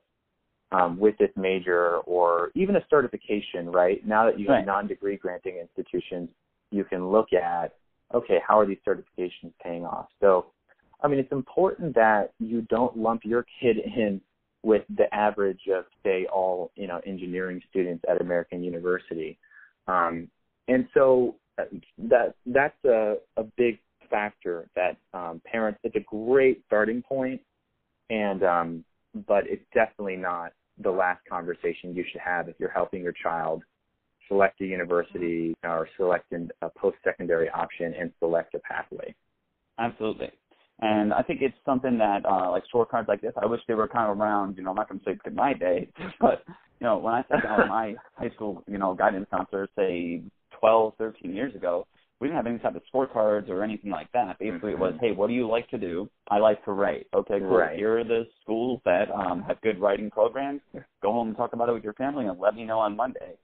um, 0.72 0.98
with 0.98 1.18
this 1.18 1.30
major 1.36 1.98
or 2.00 2.52
even 2.56 2.78
a 2.78 2.86
certification, 2.90 3.70
right? 3.70 4.06
Now 4.06 4.26
that 4.26 4.40
you 4.40 4.48
have 4.50 4.66
non-degree 4.66 5.18
granting 5.18 5.58
institutions, 5.58 6.30
you 6.72 6.84
can 6.86 7.10
look 7.10 7.34
at, 7.34 7.76
okay, 8.14 8.40
how 8.46 8.60
are 8.60 8.66
these 8.66 8.78
certifications 8.88 9.52
paying 9.62 9.86
off? 9.86 10.08
So, 10.22 10.48
I 11.02 11.08
mean, 11.08 11.20
it's 11.20 11.32
important 11.32 11.96
that 11.96 12.32
you 12.40 12.62
don't 12.64 12.98
lump 12.98 13.22
your 13.24 13.46
kid 13.62 13.78
in 13.78 14.22
with 14.64 14.84
the 14.98 15.14
average 15.14 15.62
of, 15.74 15.86
say, 16.04 16.26
all 16.26 16.72
you 16.76 16.88
know 16.88 17.02
engineering 17.06 17.62
students 17.70 18.04
at 18.10 18.22
American 18.22 18.64
University. 18.64 19.38
Um, 19.88 20.30
and 20.68 20.88
so 20.94 21.36
that 21.98 22.36
that's 22.48 22.86
a, 22.86 23.16
a 23.38 23.44
big 23.58 23.80
factor 24.10 24.68
that 24.76 24.98
um, 25.14 25.42
parents 25.46 25.80
it's 25.84 25.96
a 25.96 26.00
great 26.00 26.62
starting 26.68 27.02
point 27.02 27.42
and 28.10 28.44
um, 28.44 28.86
but 29.28 29.46
it's 29.48 29.64
definitely 29.74 30.16
not 30.16 30.52
the 30.84 30.92
last 30.92 31.22
conversation 31.30 31.96
you 31.96 32.04
should 32.12 32.22
have 32.22 32.50
if 32.50 32.56
you're 32.60 32.70
helping 32.70 33.02
your 33.02 33.14
child 33.14 33.64
select 34.28 34.60
a 34.62 34.66
university 34.66 35.56
or 35.64 35.88
select 35.98 36.32
a 36.34 36.70
post-secondary 36.78 37.50
option 37.50 37.94
and 37.98 38.12
select 38.20 38.54
a 38.56 38.60
pathway. 38.60 39.14
Absolutely. 39.78 40.32
And 40.80 41.14
I 41.14 41.22
think 41.22 41.42
it's 41.42 41.56
something 41.66 41.98
that, 42.00 42.26
uh, 42.26 42.52
like 42.52 42.64
scorecards 42.74 43.08
like 43.08 43.22
this, 43.22 43.34
I 43.42 43.46
wish 43.46 43.62
they 43.68 43.76
were 43.76 43.88
kind 43.88 44.12
of 44.12 44.20
around, 44.20 44.58
you 44.58 44.64
know, 44.64 44.72
I'm 44.72 44.76
not 44.76 44.90
going 44.90 45.00
to 45.00 45.06
say 45.06 45.18
in 45.26 45.36
my 45.36 45.54
day, 45.54 45.88
but, 46.20 46.44
you 46.80 46.86
know, 46.86 46.98
when 46.98 47.14
I 47.14 47.24
sat 47.30 47.44
down 47.44 47.60
with 47.60 47.70
my 47.70 47.96
high 48.16 48.30
school, 48.36 48.64
you 48.68 48.78
know, 48.78 48.94
guidance 48.94 49.28
counselor, 49.32 49.70
say 49.78 50.22
12, 50.60 50.94
13 50.98 51.34
years 51.34 51.56
ago, 51.56 51.88
we 52.20 52.28
didn't 52.28 52.38
have 52.38 52.48
any 52.48 52.60
type 52.60 52.76
of 52.76 52.82
scorecards 52.94 53.50
or 53.50 53.64
anything 53.64 53.92
like 53.92 54.12
that. 54.14 54.40
Basically, 54.40 54.72
it 54.72 54.80
was, 54.80 54.94
mm-hmm. 54.94 55.06
hey, 55.06 55.12
what 55.12 55.28
do 55.28 55.34
you 55.34 55.48
like 55.48 55.70
to 55.70 55.78
do? 55.78 56.10
I 56.30 56.38
like 56.38 56.64
to 56.66 56.72
write. 56.72 57.08
Okay, 57.14 57.40
cool. 57.40 57.58
Right. 57.58 57.78
Here 57.78 58.00
are 58.00 58.04
the 58.04 58.24
schools 58.42 58.80
that 58.86 59.12
um, 59.12 59.44
have 59.44 59.60
good 59.62 59.80
writing 59.80 60.10
programs. 60.10 60.62
Go 61.02 61.12
home 61.12 61.30
and 61.30 61.38
talk 61.38 61.54
about 61.54 61.68
it 61.68 61.74
with 61.74 61.84
your 61.84 61.94
family, 61.94 62.26
and 62.26 62.40
let 62.40 62.56
me 62.56 62.64
know 62.64 62.80
on 62.80 62.96
Monday. 62.96 63.36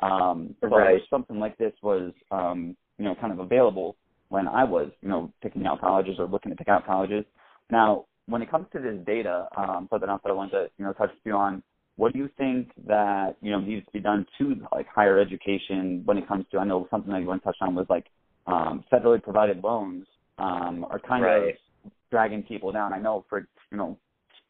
Um, 0.00 0.56
so 0.60 0.68
right. 0.68 0.88
I 0.88 0.92
wish 0.94 1.02
something 1.08 1.38
like 1.38 1.56
this 1.56 1.72
was, 1.82 2.12
um, 2.32 2.76
you 2.98 3.04
know, 3.04 3.14
kind 3.20 3.32
of 3.32 3.38
available 3.38 3.96
when 4.28 4.48
I 4.48 4.64
was, 4.64 4.90
you 5.02 5.08
know, 5.08 5.32
picking 5.42 5.66
out 5.66 5.80
colleges 5.80 6.16
or 6.18 6.26
looking 6.26 6.50
to 6.50 6.56
pick 6.56 6.68
out 6.68 6.86
colleges. 6.86 7.24
Now, 7.70 8.06
when 8.26 8.42
it 8.42 8.50
comes 8.50 8.66
to 8.72 8.80
this 8.80 8.98
data, 9.06 9.48
um, 9.56 9.86
something 9.90 10.08
else 10.08 10.20
that 10.24 10.30
I 10.30 10.34
wanted 10.34 10.52
to, 10.52 10.66
you 10.78 10.84
know, 10.84 10.92
touch 10.92 11.10
with 11.10 11.20
you 11.24 11.32
on 11.32 11.62
what 11.96 12.12
do 12.12 12.18
you 12.18 12.28
think 12.36 12.70
that 12.86 13.36
you 13.40 13.50
know 13.50 13.60
needs 13.60 13.84
to 13.86 13.92
be 13.92 14.00
done 14.00 14.26
to 14.38 14.54
like 14.72 14.86
higher 14.86 15.18
education 15.18 16.02
when 16.04 16.18
it 16.18 16.28
comes 16.28 16.44
to? 16.52 16.58
I 16.58 16.64
know 16.64 16.86
something 16.90 17.12
that 17.12 17.20
you 17.20 17.26
want 17.26 17.42
to 17.42 17.46
touch 17.46 17.56
on 17.60 17.74
was 17.74 17.86
like 17.88 18.06
um, 18.46 18.84
federally 18.92 19.22
provided 19.22 19.64
loans 19.64 20.06
um, 20.38 20.86
are 20.90 20.98
kind 20.98 21.24
right. 21.24 21.48
of 21.84 21.92
dragging 22.10 22.42
people 22.42 22.70
down. 22.70 22.92
I 22.92 22.98
know 22.98 23.24
for 23.28 23.48
you 23.72 23.78
know 23.78 23.98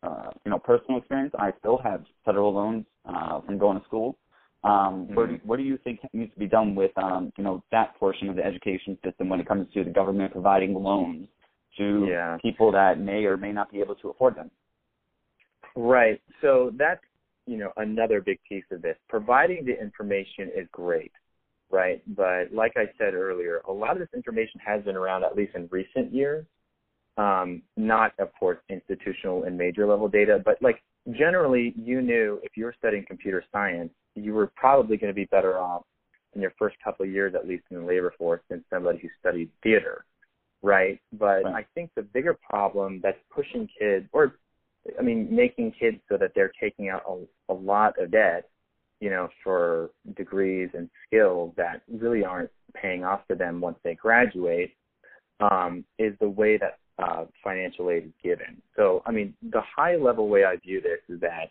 uh, 0.03 0.31
you 0.45 0.51
know 0.51 0.59
personal 0.59 0.99
experience, 0.99 1.35
I 1.39 1.53
still 1.61 1.79
have 1.79 2.05
federal 2.25 2.53
loans 2.53 2.85
uh, 3.09 3.41
from 3.43 3.59
going 3.59 3.79
to 3.79 3.85
school. 3.87 4.19
Um, 4.67 5.07
mm-hmm. 5.07 5.15
what, 5.15 5.29
do, 5.29 5.41
what 5.45 5.57
do 5.59 5.63
you 5.63 5.79
think 5.85 6.01
needs 6.13 6.33
to 6.33 6.39
be 6.41 6.49
done 6.49 6.75
with 6.75 6.91
um, 6.99 7.33
you 7.39 7.45
know 7.45 7.63
that 7.71 7.95
portion 7.97 8.29
of 8.29 8.35
the 8.35 8.45
education 8.45 8.99
system 9.05 9.29
when 9.29 9.39
it 9.39 9.47
comes 9.47 9.73
to 9.75 9.85
the 9.85 9.91
government 9.91 10.33
providing 10.33 10.75
loans 10.75 11.29
to 11.79 12.07
yeah. 12.11 12.37
people 12.43 12.73
that 12.73 12.99
may 12.99 13.27
or 13.27 13.37
may 13.37 13.53
not 13.53 13.71
be 13.71 13.81
able 13.81 13.95
to 13.97 14.09
afford 14.09 14.35
them? 14.35 14.51
Right. 15.77 16.21
So 16.41 16.73
that's 16.77 17.01
you 17.47 17.59
know 17.59 17.71
another 17.77 18.21
big 18.21 18.41
piece 18.49 18.65
of 18.73 18.83
this. 18.83 18.97
Providing 19.09 19.65
the 19.65 19.81
information 19.81 20.51
is 20.57 20.67
great, 20.73 21.13
right? 21.71 22.03
But 22.17 22.53
like 22.53 22.73
I 22.77 22.87
said 22.99 23.15
earlier, 23.15 23.61
a 23.69 23.73
lot 23.73 23.93
of 23.93 23.99
this 23.99 24.09
information 24.17 24.61
has 24.67 24.83
been 24.83 24.97
around 24.97 25.23
at 25.23 25.37
least 25.37 25.55
in 25.55 25.69
recent 25.71 26.13
years. 26.13 26.45
Um, 27.19 27.63
not 27.77 28.13
of 28.19 28.31
course 28.39 28.59
institutional 28.69 29.45
and 29.45 29.57
major 29.57 29.87
level 29.87 30.09
data, 30.09 30.43
but 30.45 30.61
like 30.61 30.83
generally 31.13 31.73
you 31.77 32.03
knew 32.03 32.41
if 32.43 32.57
you 32.57 32.65
were 32.65 32.75
studying 32.79 33.05
computer 33.07 33.45
science, 33.53 33.91
you 34.15 34.35
were 34.35 34.51
probably 34.57 34.97
going 34.97 35.11
to 35.11 35.15
be 35.15 35.27
better 35.27 35.59
off 35.59 35.83
in 36.35 36.41
your 36.43 36.53
first 36.59 36.77
couple 36.83 37.05
of 37.05 37.13
years, 37.13 37.35
at 37.35 37.49
least 37.49 37.65
in 37.71 37.79
the 37.79 37.85
labor 37.85 38.13
force, 38.19 38.41
than 38.49 38.65
somebody 38.71 38.99
who 38.99 39.09
studied 39.19 39.51
theater, 39.63 40.05
right? 40.63 41.01
But 41.13 41.45
Right. 41.45 41.55
I 41.55 41.67
think 41.75 41.91
the 41.95 42.03
bigger 42.03 42.35
problem 42.35 43.01
that's 43.03 43.19
pushing 43.31 43.69
kids, 43.79 44.07
or 44.13 44.37
I 44.99 45.03
mean, 45.03 45.35
making 45.35 45.73
kids 45.73 45.99
so 46.09 46.17
that 46.19 46.33
they're 46.35 46.53
taking 46.61 46.89
out 46.89 47.03
a, 47.09 47.53
a 47.53 47.55
lot 47.55 47.99
of 47.99 48.11
debt, 48.11 48.49
you 49.01 49.11
know, 49.11 49.29
for 49.43 49.91
degrees 50.17 50.71
and 50.75 50.89
skills 51.07 51.53
that 51.57 51.83
really 51.89 52.25
aren't 52.25 52.51
paying 52.75 53.05
off 53.05 53.21
for 53.27 53.35
them 53.35 53.61
once 53.61 53.79
they 53.83 53.95
graduate, 53.95 54.75
um, 55.41 55.85
is 55.99 56.15
the 56.21 56.29
way 56.29 56.57
that 56.57 56.79
uh, 56.99 57.25
financial 57.43 57.91
aid 57.91 58.05
is 58.05 58.13
given. 58.23 58.61
So, 58.75 59.03
I 59.07 59.13
mean, 59.13 59.35
the 59.51 59.61
high 59.77 59.97
level 59.97 60.29
way 60.29 60.45
I 60.45 60.57
view 60.57 60.81
this 60.81 61.01
is 61.09 61.21
that, 61.21 61.51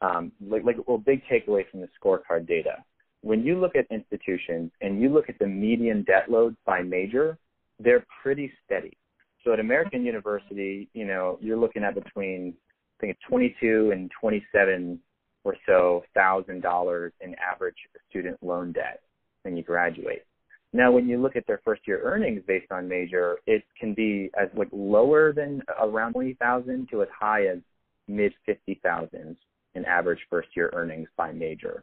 um, 0.00 0.32
like, 0.40 0.64
like, 0.64 0.76
well, 0.86 0.98
big 0.98 1.22
takeaway 1.30 1.68
from 1.70 1.80
the 1.80 1.88
scorecard 2.02 2.46
data. 2.46 2.76
When 3.22 3.44
you 3.44 3.60
look 3.60 3.76
at 3.76 3.86
institutions 3.90 4.70
and 4.80 5.00
you 5.00 5.10
look 5.10 5.28
at 5.28 5.38
the 5.38 5.46
median 5.46 6.04
debt 6.04 6.30
loads 6.30 6.56
by 6.64 6.80
major, 6.80 7.36
they're 7.78 8.06
pretty 8.22 8.50
steady. 8.64 8.96
So 9.44 9.52
at 9.52 9.60
American 9.60 10.04
University, 10.04 10.88
you 10.94 11.06
know, 11.06 11.38
you're 11.40 11.58
looking 11.58 11.84
at 11.84 11.94
between 11.94 12.54
I 12.98 13.06
think 13.06 13.18
22 13.28 13.90
and 13.92 14.10
27 14.20 14.98
or 15.44 15.56
so 15.66 16.04
thousand 16.14 16.62
dollars 16.62 17.12
in 17.20 17.34
average 17.38 17.76
student 18.10 18.36
loan 18.42 18.72
debt 18.72 19.00
when 19.42 19.56
you 19.56 19.62
graduate. 19.62 20.24
Now, 20.72 20.92
when 20.92 21.08
you 21.08 21.20
look 21.20 21.34
at 21.34 21.46
their 21.46 21.60
first 21.64 21.82
year 21.86 22.00
earnings 22.04 22.42
based 22.46 22.70
on 22.70 22.88
major, 22.88 23.38
it 23.46 23.64
can 23.78 23.92
be 23.92 24.30
as 24.40 24.48
like 24.54 24.68
lower 24.72 25.32
than 25.32 25.62
around 25.80 26.12
20,000 26.12 26.88
to 26.90 27.02
as 27.02 27.08
high 27.18 27.46
as 27.46 27.58
mid 28.06 28.32
50,000 28.46 29.36
in 29.74 29.84
average 29.84 30.20
first 30.28 30.48
year 30.54 30.70
earnings 30.72 31.08
by 31.16 31.32
major. 31.32 31.82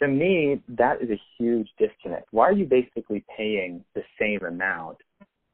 To 0.00 0.08
me, 0.08 0.60
that 0.68 1.00
is 1.00 1.10
a 1.10 1.20
huge 1.38 1.68
disconnect. 1.78 2.28
Why 2.32 2.48
are 2.48 2.52
you 2.52 2.66
basically 2.66 3.24
paying 3.34 3.84
the 3.94 4.02
same 4.20 4.44
amount, 4.44 4.98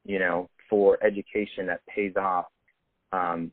you 0.05 0.19
know, 0.19 0.49
for 0.69 0.99
education 1.05 1.67
that 1.67 1.81
pays 1.87 2.14
off 2.17 2.47
um, 3.12 3.52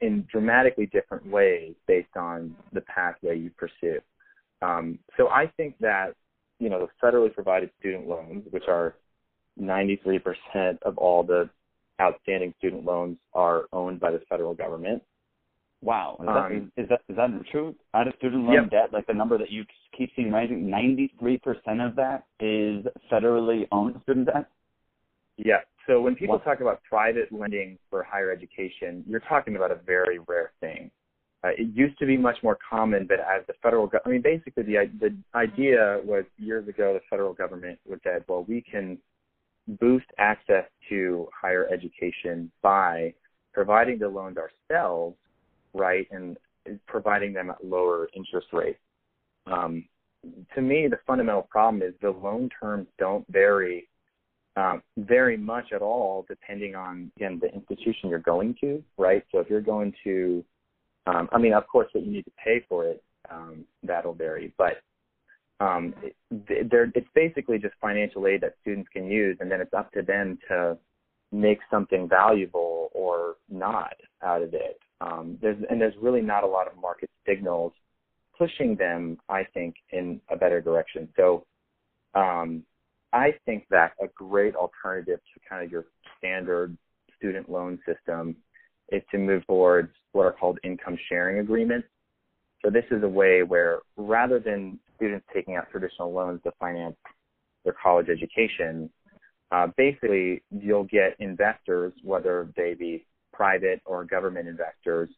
in 0.00 0.26
dramatically 0.30 0.86
different 0.86 1.26
ways 1.26 1.74
based 1.88 2.16
on 2.16 2.54
the 2.72 2.82
pathway 2.82 3.38
you 3.38 3.50
pursue? 3.56 4.00
Um, 4.62 4.98
so 5.16 5.28
I 5.28 5.50
think 5.56 5.74
that 5.80 6.14
you 6.58 6.68
know, 6.68 6.86
the 6.86 7.06
federally 7.06 7.32
provided 7.32 7.70
student 7.80 8.06
loans, 8.08 8.44
which 8.50 8.64
are 8.68 8.94
93% 9.60 10.20
of 10.82 10.98
all 10.98 11.22
the 11.22 11.48
outstanding 12.00 12.54
student 12.58 12.84
loans 12.84 13.16
are 13.34 13.66
owned 13.72 14.00
by 14.00 14.10
the 14.10 14.20
federal 14.28 14.54
government. 14.54 15.02
Wow, 15.82 16.16
is, 16.22 16.28
Um, 16.28 16.34
that, 16.76 16.82
is, 16.82 16.88
that 16.88 17.02
is 17.08 17.16
that 17.16 17.46
true? 17.50 17.74
Out 17.92 18.08
of 18.08 18.14
student 18.16 18.44
loan 18.44 18.54
Yep. 18.54 18.70
debt, 18.70 18.92
like 18.92 19.06
the 19.06 19.12
number 19.14 19.36
that 19.36 19.50
you 19.50 19.66
keep 19.92 20.10
seeing 20.16 20.32
rising, 20.32 20.66
93% 20.66 21.86
of 21.86 21.94
that 21.96 22.24
is 22.40 22.86
federally 23.10 23.68
owned 23.70 24.00
student 24.02 24.26
debt. 24.26 24.46
Yeah. 25.36 25.60
So 25.86 26.00
when 26.00 26.14
people 26.16 26.36
Wow. 26.36 26.42
talk 26.44 26.60
about 26.60 26.82
private 26.84 27.30
lending 27.30 27.78
for 27.90 28.02
higher 28.02 28.30
education, 28.30 29.04
you're 29.06 29.20
talking 29.20 29.56
about 29.56 29.70
a 29.70 29.74
very 29.74 30.18
rare 30.20 30.52
thing. 30.60 30.90
Uh, 31.44 31.50
it 31.58 31.68
used 31.74 31.98
to 31.98 32.06
be 32.06 32.16
much 32.16 32.38
more 32.42 32.56
common, 32.68 33.06
but 33.06 33.20
as 33.20 33.46
the 33.46 33.52
federal, 33.62 33.86
go- 33.86 33.98
I 34.06 34.08
mean, 34.08 34.22
basically 34.22 34.62
the 34.62 34.90
the 34.98 35.14
idea 35.34 36.00
was 36.02 36.24
years 36.38 36.66
ago 36.68 36.94
the 36.94 37.00
federal 37.10 37.34
government 37.34 37.78
was 37.86 38.00
said, 38.02 38.24
well, 38.28 38.44
we 38.48 38.62
can 38.62 38.98
boost 39.80 40.06
access 40.18 40.64
to 40.88 41.28
higher 41.38 41.68
education 41.70 42.50
by 42.62 43.12
providing 43.52 43.98
the 43.98 44.08
loans 44.08 44.38
ourselves, 44.38 45.16
right, 45.74 46.06
and 46.10 46.38
providing 46.86 47.34
them 47.34 47.50
at 47.50 47.62
lower 47.62 48.08
interest 48.14 48.46
rates. 48.52 48.78
Um, 49.46 49.84
to 50.54 50.62
me, 50.62 50.88
the 50.88 50.98
fundamental 51.06 51.42
problem 51.42 51.82
is 51.82 51.92
the 52.00 52.10
loan 52.10 52.48
terms 52.58 52.86
don't 52.98 53.26
vary 53.28 53.86
um, 54.56 54.82
very 54.96 55.36
much 55.36 55.72
at 55.74 55.82
all, 55.82 56.24
depending 56.26 56.74
on 56.74 57.10
again 57.16 57.38
the 57.38 57.52
institution 57.52 58.08
you're 58.08 58.18
going 58.20 58.56
to, 58.62 58.82
right? 58.96 59.22
So 59.30 59.40
if 59.40 59.50
you're 59.50 59.60
going 59.60 59.92
to 60.04 60.42
um, 61.06 61.28
I 61.32 61.38
mean, 61.38 61.52
of 61.52 61.66
course, 61.66 61.88
what 61.92 62.04
you 62.04 62.12
need 62.12 62.24
to 62.24 62.32
pay 62.42 62.64
for 62.68 62.86
it 62.86 63.02
um, 63.30 63.64
that'll 63.82 64.14
vary, 64.14 64.52
but 64.56 64.78
um, 65.60 65.94
it, 66.02 66.16
it's 66.30 67.08
basically 67.14 67.58
just 67.58 67.74
financial 67.80 68.26
aid 68.26 68.40
that 68.40 68.54
students 68.60 68.88
can 68.92 69.06
use, 69.06 69.36
and 69.40 69.50
then 69.50 69.60
it's 69.60 69.72
up 69.74 69.92
to 69.92 70.02
them 70.02 70.38
to 70.48 70.76
make 71.32 71.58
something 71.70 72.08
valuable 72.08 72.90
or 72.92 73.36
not 73.48 73.94
out 74.22 74.42
of 74.42 74.54
it. 74.54 74.78
Um, 75.00 75.38
there's 75.40 75.62
and 75.70 75.80
there's 75.80 75.94
really 76.00 76.22
not 76.22 76.44
a 76.44 76.46
lot 76.46 76.66
of 76.66 76.76
market 76.80 77.10
signals 77.26 77.72
pushing 78.36 78.76
them, 78.76 79.18
I 79.28 79.44
think, 79.54 79.76
in 79.90 80.20
a 80.30 80.36
better 80.36 80.60
direction. 80.60 81.08
So 81.16 81.44
um, 82.14 82.64
I 83.12 83.34
think 83.44 83.66
that 83.70 83.92
a 84.02 84.06
great 84.08 84.54
alternative 84.56 85.20
to 85.34 85.40
kind 85.48 85.64
of 85.64 85.70
your 85.70 85.84
standard 86.18 86.76
student 87.16 87.48
loan 87.48 87.78
system 87.86 88.36
is 88.90 89.02
to 89.10 89.18
move 89.18 89.46
towards 89.46 89.90
what 90.12 90.26
are 90.26 90.32
called 90.32 90.58
income 90.64 90.98
sharing 91.08 91.38
agreements. 91.38 91.88
So 92.64 92.70
this 92.70 92.84
is 92.90 93.02
a 93.02 93.08
way 93.08 93.42
where 93.42 93.80
rather 93.96 94.38
than 94.38 94.78
students 94.96 95.26
taking 95.34 95.56
out 95.56 95.70
traditional 95.70 96.12
loans 96.12 96.40
to 96.44 96.52
finance 96.58 96.96
their 97.64 97.74
college 97.82 98.08
education, 98.08 98.90
uh, 99.50 99.68
basically 99.76 100.42
you'll 100.50 100.84
get 100.84 101.16
investors, 101.18 101.92
whether 102.02 102.48
they 102.56 102.74
be 102.74 103.04
private 103.32 103.80
or 103.84 104.04
government 104.04 104.48
investors, 104.48 105.10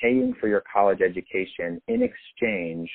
paying 0.00 0.34
for 0.40 0.48
your 0.48 0.62
college 0.70 1.00
education 1.00 1.80
in 1.88 2.02
exchange 2.02 2.90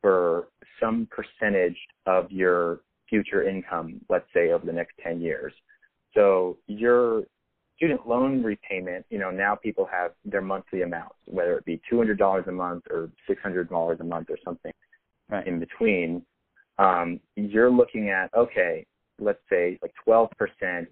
for 0.00 0.48
some 0.80 1.08
percentage 1.10 1.76
of 2.06 2.30
your 2.30 2.80
future 3.08 3.48
income, 3.48 4.00
let's 4.08 4.26
say 4.34 4.52
over 4.52 4.66
the 4.66 4.72
next 4.72 4.92
10 5.02 5.20
years. 5.20 5.52
So 6.14 6.58
your 6.66 7.24
student 7.76 8.06
loan 8.06 8.42
repayment, 8.42 9.04
you 9.10 9.18
know, 9.18 9.30
now 9.30 9.54
people 9.54 9.86
have 9.90 10.12
their 10.24 10.40
monthly 10.40 10.82
amounts, 10.82 11.16
whether 11.26 11.56
it 11.58 11.64
be 11.64 11.80
$200 11.90 12.48
a 12.48 12.52
month 12.52 12.84
or 12.90 13.10
$600 13.28 14.00
a 14.00 14.04
month 14.04 14.30
or 14.30 14.38
something 14.44 14.72
Right. 15.28 15.46
in 15.46 15.58
between. 15.58 16.24
Um, 16.78 17.20
you're 17.34 17.70
looking 17.70 18.10
at, 18.10 18.32
okay, 18.34 18.86
let's 19.18 19.40
say 19.50 19.78
like 19.82 19.92
12% 20.06 20.86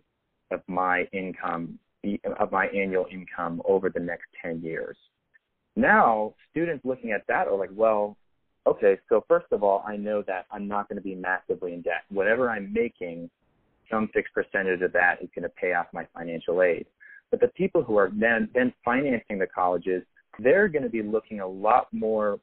of 0.51 0.61
my 0.67 1.05
income, 1.13 1.79
of 2.39 2.51
my 2.51 2.67
annual 2.67 3.07
income 3.11 3.63
over 3.65 3.91
the 3.91 4.01
next 4.01 4.27
10 4.43 4.61
years. 4.63 4.97
Now, 5.77 6.35
students 6.51 6.85
looking 6.85 7.13
at 7.13 7.27
that 7.29 7.49
are 7.49 7.57
like, 7.57 7.71
well, 7.73 8.17
okay, 8.67 8.99
so 9.09 9.25
first 9.29 9.47
of 9.53 9.63
all, 9.63 9.85
I 9.87 9.97
know 9.97 10.23
that 10.23 10.47
I'm 10.51 10.67
not 10.67 10.89
going 10.89 10.97
to 10.97 11.03
be 11.03 11.15
massively 11.15 11.75
in 11.75 11.83
debt. 11.83 12.05
Whatever 12.09 12.51
I'm 12.51 12.73
making, 12.73 13.31
some 13.91 14.09
fixed 14.13 14.35
percentage 14.35 14.83
of 14.83 14.93
that 14.93 15.23
is 15.23 15.29
going 15.35 15.43
to 15.43 15.49
pay 15.49 15.73
off 15.75 15.87
my 15.93 16.07
financial 16.15 16.63
aid. 16.63 16.87
But 17.31 17.41
the 17.41 17.49
people 17.49 17.83
who 17.83 17.97
are 17.97 18.11
then 18.15 18.49
then 18.55 18.73
financing 18.85 19.39
the 19.39 19.47
colleges, 19.47 20.03
they're 20.39 20.69
going 20.69 20.83
to 20.83 20.89
be 20.89 21.03
looking 21.03 21.41
a 21.41 21.47
lot 21.47 21.89
more, 21.93 22.39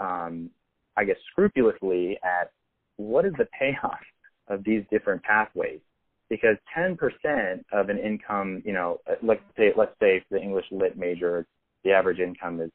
um, 0.00 0.50
I 0.96 1.04
guess, 1.04 1.16
scrupulously 1.30 2.18
at 2.24 2.50
what 2.96 3.24
is 3.24 3.34
the 3.38 3.46
payoff 3.58 4.00
of 4.48 4.64
these 4.64 4.84
different 4.90 5.22
pathways. 5.22 5.80
Because 6.28 6.56
10% 6.76 7.62
of 7.72 7.90
an 7.90 7.98
income, 7.98 8.62
you 8.64 8.72
know, 8.72 9.00
let's 9.22 9.42
say 9.56 9.72
let's 9.76 9.94
say 10.00 10.24
for 10.28 10.38
the 10.38 10.42
English 10.42 10.64
lit 10.70 10.96
major, 10.96 11.46
the 11.84 11.92
average 11.92 12.20
income 12.20 12.60
is 12.60 12.70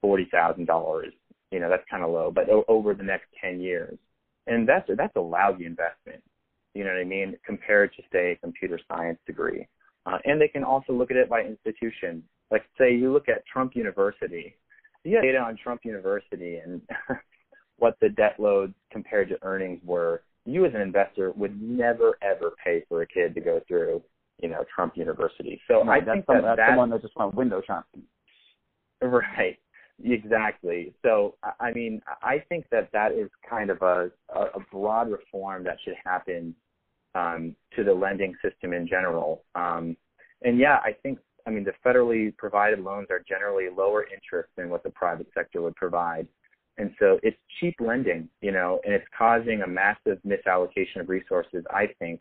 forty 0.00 0.26
thousand 0.30 0.66
dollars. 0.66 1.12
You 1.50 1.60
know, 1.60 1.68
that's 1.68 1.84
kind 1.88 2.02
of 2.02 2.10
low, 2.10 2.30
but 2.30 2.48
o- 2.48 2.64
over 2.66 2.94
the 2.94 3.02
next 3.02 3.26
10 3.42 3.60
years, 3.60 3.98
and 4.46 4.66
that's 4.66 4.88
that's 4.96 5.14
a 5.16 5.20
lousy 5.20 5.66
investment 5.66 6.22
you 6.74 6.84
know 6.84 6.90
what 6.90 7.00
I 7.00 7.04
mean, 7.04 7.36
compared 7.44 7.92
to 7.94 8.02
say 8.12 8.32
a 8.32 8.36
computer 8.36 8.78
science 8.88 9.18
degree. 9.26 9.66
Uh, 10.06 10.18
and 10.24 10.40
they 10.40 10.48
can 10.48 10.64
also 10.64 10.92
look 10.92 11.10
at 11.10 11.16
it 11.16 11.28
by 11.28 11.42
institution. 11.42 12.22
Like 12.50 12.64
say 12.78 12.94
you 12.94 13.12
look 13.12 13.28
at 13.28 13.46
Trump 13.46 13.76
University, 13.76 14.56
you 15.04 15.16
have 15.16 15.24
data 15.24 15.38
on 15.38 15.56
Trump 15.62 15.82
University 15.84 16.56
and 16.56 16.80
what 17.78 17.96
the 18.00 18.08
debt 18.10 18.36
load 18.38 18.74
compared 18.90 19.28
to 19.28 19.38
earnings 19.42 19.80
were. 19.84 20.22
You 20.44 20.64
as 20.66 20.74
an 20.74 20.80
investor 20.80 21.30
would 21.32 21.60
never 21.62 22.18
ever 22.20 22.52
pay 22.62 22.84
for 22.88 23.02
a 23.02 23.06
kid 23.06 23.34
to 23.34 23.40
go 23.40 23.60
through, 23.68 24.02
you 24.42 24.48
know, 24.48 24.64
Trump 24.74 24.96
University. 24.96 25.60
So 25.68 25.82
No, 25.82 25.92
I 25.92 26.00
that's 26.00 26.16
think 26.16 26.26
some, 26.26 26.36
that 26.36 26.42
that's 26.42 26.58
that 26.58 26.70
the 26.72 26.78
one 26.78 26.90
that 26.90 27.02
just 27.02 27.16
went 27.16 27.34
window 27.34 27.62
shopping. 27.64 28.02
Right. 29.00 29.58
Exactly. 30.04 30.94
So, 31.02 31.36
I- 31.60 31.72
mean, 31.72 32.02
I 32.22 32.38
think 32.48 32.68
that 32.70 32.90
that 32.92 33.12
is 33.12 33.30
kind 33.48 33.70
of 33.70 33.80
a, 33.82 34.10
a 34.34 34.40
a 34.56 34.60
broad 34.70 35.10
reform 35.10 35.64
that 35.64 35.78
should 35.84 35.94
happen 36.04 36.54
um, 37.14 37.54
to 37.76 37.84
the 37.84 37.92
lending 37.92 38.34
system 38.42 38.72
in 38.72 38.86
general. 38.86 39.44
Um, 39.54 39.96
and 40.42 40.58
yeah, 40.58 40.78
I 40.82 40.92
think, 41.02 41.18
I 41.46 41.50
mean, 41.50 41.64
the 41.64 41.74
federally 41.84 42.36
provided 42.36 42.80
loans 42.80 43.08
are 43.10 43.20
generally 43.28 43.68
lower 43.68 44.04
interest 44.04 44.48
than 44.56 44.70
what 44.70 44.82
the 44.82 44.90
private 44.90 45.28
sector 45.34 45.62
would 45.62 45.76
provide. 45.76 46.26
And 46.78 46.90
so 46.98 47.20
it's 47.22 47.36
cheap 47.60 47.76
lending, 47.80 48.28
you 48.40 48.50
know, 48.50 48.80
and 48.84 48.94
it's 48.94 49.06
causing 49.16 49.62
a 49.62 49.66
massive 49.66 50.18
misallocation 50.26 51.00
of 51.00 51.08
resources, 51.08 51.64
I 51.70 51.88
think, 51.98 52.20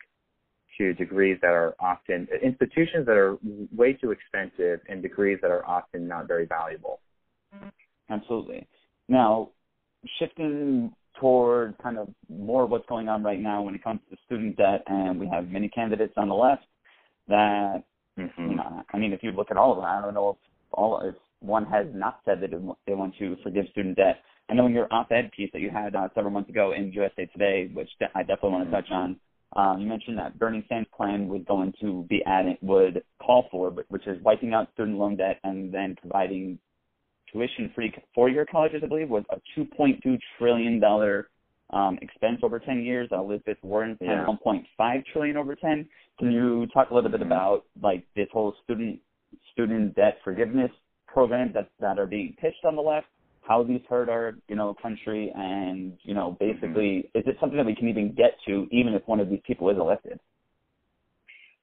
to 0.77 0.93
degrees 0.93 1.37
that 1.41 1.51
are 1.51 1.75
often 1.79 2.27
institutions 2.43 3.05
that 3.05 3.17
are 3.17 3.37
way 3.75 3.93
too 3.93 4.11
expensive 4.11 4.81
and 4.89 5.01
degrees 5.01 5.39
that 5.41 5.51
are 5.51 5.65
often 5.65 6.07
not 6.07 6.27
very 6.27 6.45
valuable. 6.45 6.99
Absolutely. 8.09 8.67
Now, 9.07 9.49
shifting 10.19 10.93
toward 11.19 11.77
kind 11.81 11.97
of 11.97 12.09
more 12.29 12.63
of 12.63 12.69
what's 12.69 12.85
going 12.87 13.07
on 13.07 13.23
right 13.23 13.39
now 13.39 13.61
when 13.61 13.75
it 13.75 13.83
comes 13.83 13.99
to 14.09 14.17
student 14.25 14.57
debt, 14.57 14.83
and 14.87 15.19
we 15.19 15.27
have 15.27 15.49
many 15.49 15.69
candidates 15.69 16.13
on 16.17 16.27
the 16.27 16.35
left 16.35 16.63
that, 17.27 17.83
mm-hmm. 18.17 18.49
you 18.49 18.55
know, 18.55 18.83
I 18.93 18.97
mean, 18.97 19.13
if 19.13 19.21
you 19.23 19.31
look 19.31 19.51
at 19.51 19.57
all 19.57 19.71
of 19.71 19.77
them, 19.77 19.85
I 19.85 20.01
don't 20.01 20.13
know 20.13 20.31
if 20.31 20.37
all 20.71 21.01
if 21.01 21.15
one 21.39 21.65
has 21.65 21.87
not 21.93 22.19
said 22.25 22.39
that 22.41 22.51
they 22.85 22.93
want 22.93 23.15
to 23.19 23.35
forgive 23.43 23.65
student 23.71 23.97
debt. 23.97 24.17
I 24.49 24.53
know 24.53 24.65
in 24.65 24.73
your 24.73 24.87
op-ed 24.91 25.31
piece 25.35 25.49
that 25.53 25.61
you 25.61 25.69
had 25.69 25.95
uh, 25.95 26.09
several 26.13 26.31
months 26.31 26.49
ago 26.49 26.73
in 26.73 26.91
USA 26.91 27.25
Today, 27.25 27.69
which 27.73 27.89
I 28.15 28.21
definitely 28.21 28.51
want 28.51 28.65
to 28.65 28.71
touch 28.71 28.91
on, 28.91 29.15
um, 29.55 29.79
you 29.79 29.87
mentioned 29.87 30.17
that 30.17 30.37
Bernie 30.39 30.65
Sanders' 30.69 30.87
plan 30.95 31.27
was 31.27 31.41
going 31.47 31.73
to 31.81 32.05
be 32.09 32.21
adding 32.25 32.57
would 32.61 33.03
call 33.21 33.47
for, 33.51 33.69
which 33.89 34.07
is 34.07 34.21
wiping 34.23 34.53
out 34.53 34.69
student 34.73 34.97
loan 34.97 35.17
debt 35.17 35.39
and 35.43 35.73
then 35.73 35.95
providing 35.99 36.57
tuition-free 37.31 37.93
four-year 38.13 38.45
colleges. 38.51 38.81
I 38.83 38.87
believe 38.87 39.09
was 39.09 39.23
a 39.29 39.37
2.2 39.59 40.19
trillion 40.37 40.79
dollar 40.79 41.29
um, 41.71 41.97
expense 42.01 42.39
over 42.43 42.59
10 42.59 42.81
years. 42.81 43.09
Uh, 43.11 43.19
Elizabeth 43.19 43.57
Warren's 43.61 43.97
yeah. 44.01 44.25
1.5 44.25 45.03
trillion 45.11 45.37
over 45.37 45.55
10. 45.55 45.87
Can 46.19 46.31
you 46.31 46.67
talk 46.73 46.91
a 46.91 46.93
little 46.93 47.09
bit 47.09 47.21
mm-hmm. 47.21 47.31
about 47.31 47.65
like 47.81 48.05
this 48.15 48.27
whole 48.31 48.53
student 48.63 48.99
student 49.53 49.95
debt 49.95 50.17
forgiveness 50.23 50.71
programs 51.07 51.53
that 51.53 51.69
that 51.79 51.97
are 51.97 52.05
being 52.05 52.35
pitched 52.39 52.63
on 52.65 52.75
the 52.75 52.81
left? 52.81 53.07
How 53.41 53.63
these 53.63 53.81
hurt 53.89 54.07
our 54.07 54.33
you 54.47 54.55
know 54.55 54.75
country, 54.81 55.31
and 55.35 55.93
you 56.03 56.13
know 56.13 56.37
basically, 56.39 57.09
mm-hmm. 57.15 57.19
is 57.19 57.23
it 57.25 57.37
something 57.39 57.57
that 57.57 57.65
we 57.65 57.75
can 57.75 57.89
even 57.89 58.13
get 58.13 58.37
to, 58.47 58.67
even 58.71 58.93
if 58.93 59.01
one 59.07 59.19
of 59.19 59.29
these 59.29 59.41
people 59.45 59.69
is 59.69 59.77
elected? 59.77 60.19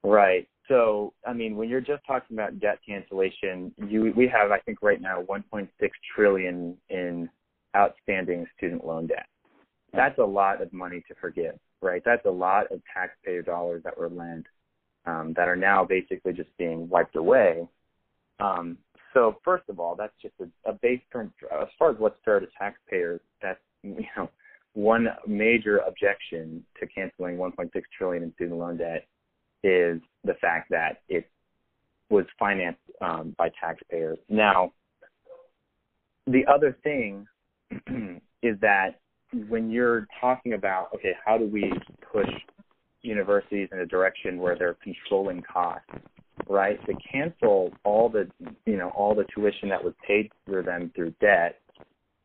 Right. 0.03 0.47
So, 0.69 1.13
I 1.25 1.33
mean, 1.33 1.57
when 1.57 1.67
you're 1.67 1.81
just 1.81 2.05
talking 2.05 2.37
about 2.37 2.59
debt 2.59 2.77
cancellation, 2.87 3.73
you 3.87 4.13
we 4.15 4.27
have, 4.27 4.51
I 4.51 4.59
think, 4.59 4.81
right 4.81 5.01
now 5.01 5.23
1.6 5.23 5.67
trillion 6.15 6.77
in 6.89 7.27
outstanding 7.75 8.45
student 8.55 8.85
loan 8.85 9.07
debt. 9.07 9.25
That's 9.93 10.19
a 10.19 10.23
lot 10.23 10.61
of 10.61 10.71
money 10.71 11.03
to 11.07 11.15
forgive, 11.19 11.55
right? 11.81 12.03
That's 12.05 12.25
a 12.25 12.31
lot 12.31 12.71
of 12.71 12.81
taxpayer 12.93 13.41
dollars 13.41 13.81
that 13.83 13.97
were 13.97 14.09
lent 14.09 14.45
um, 15.05 15.33
that 15.35 15.47
are 15.47 15.55
now 15.55 15.83
basically 15.83 16.33
just 16.33 16.55
being 16.59 16.87
wiped 16.87 17.15
away. 17.15 17.67
Um, 18.39 18.77
so, 19.15 19.37
first 19.43 19.63
of 19.69 19.79
all, 19.79 19.95
that's 19.95 20.13
just 20.21 20.35
a, 20.39 20.69
a 20.69 20.73
base 20.73 21.01
term. 21.11 21.33
As 21.51 21.67
far 21.79 21.89
as 21.89 21.97
what's 21.97 22.19
fair 22.23 22.39
to 22.39 22.47
taxpayers, 22.59 23.21
that's 23.41 23.59
you 23.81 24.05
know 24.15 24.29
one 24.73 25.07
major 25.25 25.79
objection 25.79 26.63
to 26.79 26.85
canceling 26.85 27.37
1.6 27.37 27.69
trillion 27.97 28.21
in 28.21 28.33
student 28.35 28.59
loan 28.59 28.77
debt 28.77 29.07
is 29.63 30.01
the 30.23 30.33
fact 30.41 30.69
that 30.71 31.01
it 31.09 31.29
was 32.09 32.25
financed 32.37 32.79
um, 33.01 33.35
by 33.37 33.49
taxpayers. 33.59 34.17
Now, 34.29 34.73
the 36.27 36.45
other 36.47 36.77
thing 36.83 37.27
is 38.41 38.59
that 38.61 38.99
when 39.47 39.69
you're 39.69 40.07
talking 40.19 40.53
about, 40.53 40.89
okay, 40.95 41.13
how 41.23 41.37
do 41.37 41.45
we 41.45 41.71
push 42.11 42.29
universities 43.01 43.69
in 43.71 43.79
a 43.79 43.85
direction 43.85 44.39
where 44.39 44.57
they're 44.57 44.77
controlling 44.83 45.41
costs, 45.41 45.89
right? 46.47 46.83
To 46.87 46.93
cancel 47.11 47.71
all 47.83 48.09
the, 48.09 48.27
you 48.65 48.77
know, 48.77 48.89
all 48.89 49.15
the 49.15 49.25
tuition 49.33 49.69
that 49.69 49.83
was 49.83 49.93
paid 50.05 50.31
for 50.45 50.63
them 50.63 50.91
through 50.95 51.13
debt 51.21 51.59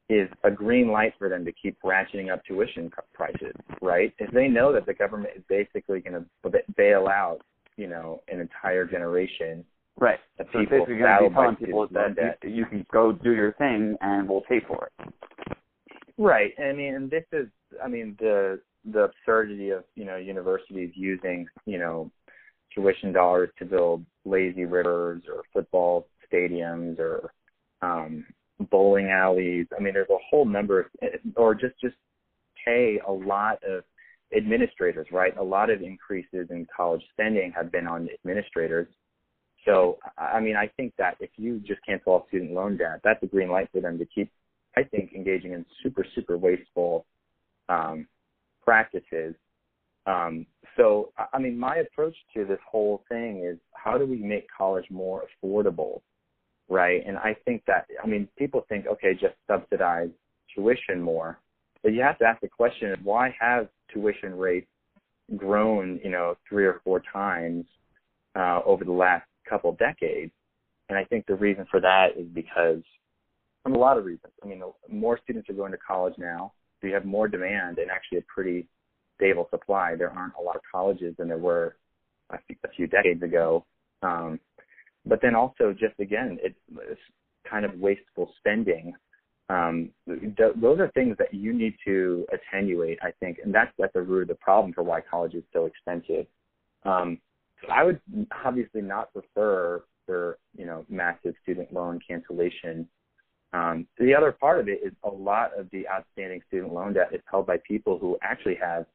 is 0.09 0.29
a 0.45 0.51
green 0.51 0.89
light 0.89 1.15
for 1.19 1.29
them 1.29 1.45
to 1.45 1.53
keep 1.53 1.77
ratcheting 1.83 2.33
up 2.33 2.45
tuition 2.45 2.91
prices, 3.13 3.55
right? 3.81 4.13
If 4.19 4.31
they 4.33 4.49
know 4.49 4.73
that 4.73 4.87
the 4.87 4.95
government 4.95 5.35
is 5.37 5.43
basically 5.49 6.01
going 6.01 6.25
to 6.25 6.63
bail 6.77 7.09
out, 7.09 7.39
you 7.77 7.89
know, 7.89 8.23
an 8.29 8.41
entire 8.41 8.85
generation 8.85 9.65
Right. 9.97 10.19
So 10.39 10.45
people 10.45 10.79
basically 10.79 10.97
going 10.99 11.23
to 11.23 11.29
be 11.29 11.35
telling 11.35 11.57
people 11.57 11.89
that 11.93 12.39
you, 12.43 12.51
you 12.51 12.67
can 12.67 12.85
go 12.93 13.13
do 13.13 13.33
your 13.33 13.53
thing 13.53 13.97
and 14.01 14.29
we'll 14.29 14.43
pay 14.43 14.61
for 14.67 14.89
it. 14.99 15.13
Right. 16.19 16.53
I 16.59 16.73
mean, 16.73 16.95
and 16.95 17.11
this 17.11 17.25
is, 17.33 17.47
I 17.83 17.89
mean, 17.89 18.17
the 18.19 18.61
the 18.93 19.05
absurdity 19.05 19.71
of 19.71 19.85
you 19.95 20.05
know 20.05 20.17
universities 20.17 20.91
using 20.95 21.47
you 21.65 21.79
know 21.79 22.11
tuition 22.75 23.13
dollars 23.13 23.51
to 23.59 23.65
build 23.65 24.05
lazy 24.25 24.65
rivers 24.65 25.23
or 25.29 25.43
football 25.53 26.07
stadiums 26.31 26.99
or 26.99 27.33
um, 27.83 28.27
bowling 28.71 29.11
alleys. 29.11 29.67
I 29.77 29.83
mean, 29.83 29.95
there's 29.95 30.11
a 30.11 30.19
whole 30.31 30.45
number 30.45 30.81
of, 30.81 30.87
or 31.37 31.55
just 31.55 31.75
just 31.81 31.97
pay 32.65 33.01
a 33.07 33.13
lot 33.13 33.59
of 33.65 33.85
administrators, 34.37 35.07
right? 35.13 35.37
A 35.37 35.43
lot 35.43 35.71
of 35.71 35.83
increases 35.83 36.49
in 36.51 36.67
college 36.75 37.03
spending 37.13 37.53
have 37.53 37.71
been 37.71 37.87
on 37.87 38.09
administrators. 38.15 38.89
So, 39.65 39.99
I 40.19 40.41
mean, 40.41 40.57
I 40.57 40.69
think 40.77 40.93
that 40.99 41.17
if 41.21 41.31
you 41.37 41.59
just 41.61 41.81
cancel 41.87 42.13
all 42.13 42.27
student 42.29 42.53
loan 42.53 42.77
debt, 42.77 43.01
that's 43.03 43.23
a 43.23 43.27
green 43.27 43.49
light 43.49 43.69
for 43.73 43.81
them 43.81 43.99
to 43.99 44.05
keep, 44.05 44.31
I 44.77 44.83
think, 44.83 45.13
engaging 45.15 45.53
in 45.53 45.65
super, 45.83 46.05
super 46.15 46.37
wasteful 46.37 47.07
um, 47.69 48.07
practices. 48.63 49.35
Um, 50.07 50.47
so, 50.77 51.13
I 51.33 51.39
mean, 51.39 51.59
my 51.59 51.77
approach 51.77 52.15
to 52.35 52.45
this 52.45 52.59
whole 52.71 53.05
thing 53.09 53.43
is 53.45 53.59
how 53.73 53.97
do 53.97 54.05
we 54.05 54.19
make 54.19 54.47
college 54.57 54.85
more 54.91 55.25
affordable 55.43 56.03
right? 56.69 57.03
And 57.07 57.17
I 57.19 57.37
think 57.45 57.63
that, 57.67 57.87
I 58.03 58.07
mean, 58.07 58.29
people 58.39 58.65
think, 58.69 58.87
okay, 58.87 59.13
just 59.13 59.35
subsidize 59.47 60.11
tuition 60.55 61.01
more. 61.01 61.39
But 61.83 61.93
you 61.93 62.01
have 62.03 62.19
to 62.19 62.25
ask 62.25 62.41
the 62.41 62.49
question, 62.49 62.97
why 63.03 63.35
have 63.39 63.69
tuition 63.93 64.37
rates 64.37 64.67
grown, 65.37 66.01
you 66.03 66.11
know, 66.11 66.37
three 66.49 66.65
or 66.65 66.81
four 66.85 67.03
times 67.13 67.67
uh, 68.35 68.61
over 68.65 68.85
the 68.85 68.93
last 68.93 69.27
couple 69.49 69.73
decades? 69.73 70.33
And 70.89 70.99
I 70.99 71.05
think 71.05 71.27
the 71.27 71.35
reason 71.35 71.67
for 71.71 71.81
that 71.81 72.09
is 72.17 72.27
because, 72.33 72.83
from 73.63 73.75
a 73.75 73.79
lot 73.79 73.99
of 73.99 74.05
reasons. 74.05 74.33
I 74.43 74.47
mean, 74.47 74.63
more 74.91 75.19
students 75.23 75.49
are 75.49 75.55
going 75.55 75.73
to 75.73 75.79
college 75.79 76.15
now. 76.19 76.53
So 76.81 76.87
you 76.87 76.95
have 76.95 77.07
more 77.07 77.29
demand 77.29 77.79
and 77.79 77.91
actually 77.91 78.19
a 78.19 78.23
pretty 78.23 78.67
stable 79.17 79.49
supply. 79.51 79.95
There 79.97 80.11
aren't 80.11 80.35
a 80.39 80.43
lot 80.43 80.57
of 80.57 80.63
colleges 80.71 81.15
than 81.19 81.29
there 81.29 81.39
were 81.39 81.77
a 82.31 82.39
few 82.77 82.87
decades 82.87 83.23
ago. 83.23 83.65
Um, 84.03 84.41
but 85.07 85.21
then 85.23 85.35
also 85.35 85.73
just 85.73 85.99
again, 85.99 86.39
it's, 86.43 86.59
it's 86.91 87.01
kind 87.49 87.65
of 87.65 87.75
wasteful 87.79 88.33
spending. 88.39 88.95
Um, 89.51 89.91
th- 90.09 90.55
those 90.57 90.79
are 90.79 90.91
things 90.95 91.17
that 91.19 91.35
you 91.35 91.53
need 91.53 91.77
to 91.85 92.27
attenuate, 92.33 92.99
I 93.03 93.13
think, 93.21 93.39
and 93.45 93.55
that's 93.55 93.73
at 93.83 93.93
the 93.93 94.01
root 94.01 94.23
of 94.23 94.29
the 94.29 94.35
problem 94.37 94.73
for 94.73 94.83
why 94.83 95.01
college 95.03 95.35
is 95.35 95.45
so 95.53 95.67
expensive. 95.67 96.27
Um, 96.85 97.19
I 97.71 97.85
would 97.85 98.01
obviously 98.45 98.83
not 98.83 99.13
prefer 99.13 99.83
for 100.07 100.39
you 100.57 100.67
know 100.67 100.85
massive 100.89 101.35
student 101.43 101.73
loan 101.73 101.99
cancellation. 102.07 102.89
Um, 103.53 103.87
the 103.99 104.15
other 104.15 104.33
part 104.33 104.61
of 104.61 104.69
it 104.69 104.81
is 104.85 104.93
a 105.05 105.09
lot 105.09 105.57
of 105.57 105.71
the 105.71 105.89
outstanding 105.89 106.43
student 106.49 106.73
loan 106.73 106.95
debt 106.95 107.11
is 107.13 107.21
held 107.31 107.47
by 107.47 107.59
people 107.67 107.99
who 107.99 108.19
actually 108.23 108.57
have 108.57 108.87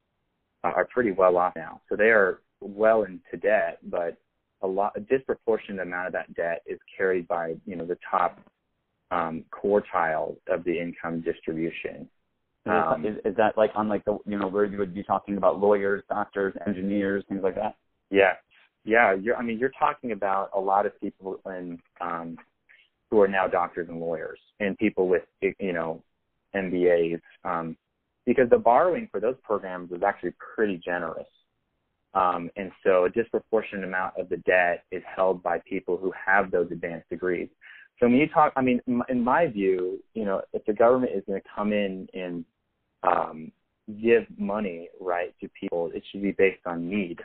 uh, 0.63 0.71
are 0.75 0.85
pretty 0.85 1.11
well 1.11 1.37
off 1.37 1.53
now, 1.55 1.81
so 1.89 1.95
they 1.95 2.09
are 2.09 2.41
well 2.61 3.03
into 3.03 3.37
debt, 3.41 3.79
but 3.83 4.17
a 4.61 4.67
lot, 4.67 4.93
a 4.95 4.99
disproportionate 4.99 5.81
amount 5.81 6.07
of 6.07 6.13
that 6.13 6.33
debt 6.35 6.61
is 6.65 6.79
carried 6.95 7.27
by, 7.27 7.55
you 7.65 7.75
know, 7.75 7.85
the 7.85 7.97
top 8.09 8.39
um, 9.11 9.43
quartile 9.51 10.35
of 10.47 10.63
the 10.63 10.79
income 10.79 11.21
distribution. 11.21 12.07
Um, 12.65 13.03
is, 13.05 13.15
is 13.25 13.35
that 13.37 13.57
like 13.57 13.71
on 13.73 13.87
like 13.87 14.05
the, 14.05 14.19
you 14.27 14.37
know, 14.37 14.47
where 14.47 14.65
you 14.65 14.77
would 14.77 14.93
be 14.93 15.01
talking 15.01 15.37
about 15.37 15.59
lawyers, 15.59 16.03
doctors, 16.07 16.53
engineers, 16.67 17.23
things 17.27 17.41
like 17.41 17.55
that? 17.55 17.75
Yeah, 18.11 18.33
yeah. 18.85 19.13
You're, 19.13 19.37
I 19.37 19.41
mean, 19.41 19.57
you're 19.57 19.71
talking 19.79 20.11
about 20.11 20.51
a 20.55 20.59
lot 20.59 20.85
of 20.85 20.99
people 21.01 21.39
in, 21.47 21.79
um, 21.99 22.37
who 23.09 23.19
are 23.21 23.27
now 23.27 23.47
doctors 23.47 23.89
and 23.89 23.99
lawyers, 23.99 24.39
and 24.59 24.77
people 24.77 25.07
with, 25.07 25.23
you 25.41 25.73
know, 25.73 26.03
MBAs, 26.55 27.19
um, 27.43 27.75
because 28.25 28.47
the 28.51 28.57
borrowing 28.57 29.07
for 29.11 29.19
those 29.19 29.35
programs 29.41 29.91
is 29.91 30.03
actually 30.05 30.33
pretty 30.55 30.79
generous. 30.83 31.25
Um, 32.13 32.49
and 32.55 32.71
so 32.83 33.05
a 33.05 33.09
disproportionate 33.09 33.83
amount 33.85 34.15
of 34.17 34.29
the 34.29 34.37
debt 34.37 34.83
is 34.91 35.03
held 35.15 35.43
by 35.43 35.59
people 35.69 35.97
who 35.97 36.11
have 36.25 36.49
those 36.49 36.71
advanced 36.71 37.09
degrees. 37.09 37.49
So 37.99 38.07
when 38.07 38.15
you 38.15 38.27
talk, 38.27 38.53
I 38.55 38.61
mean, 38.61 38.81
in 39.09 39.23
my 39.23 39.47
view, 39.47 39.99
you 40.13 40.25
know, 40.25 40.41
if 40.53 40.65
the 40.65 40.73
government 40.73 41.11
is 41.15 41.23
going 41.27 41.41
to 41.41 41.47
come 41.53 41.73
in 41.73 42.07
and 42.13 42.45
um, 43.03 43.51
give 44.01 44.23
money, 44.37 44.89
right, 44.99 45.35
to 45.41 45.49
people, 45.59 45.91
it 45.93 46.03
should 46.11 46.21
be 46.21 46.31
based 46.31 46.61
on 46.65 46.89
need, 46.89 47.19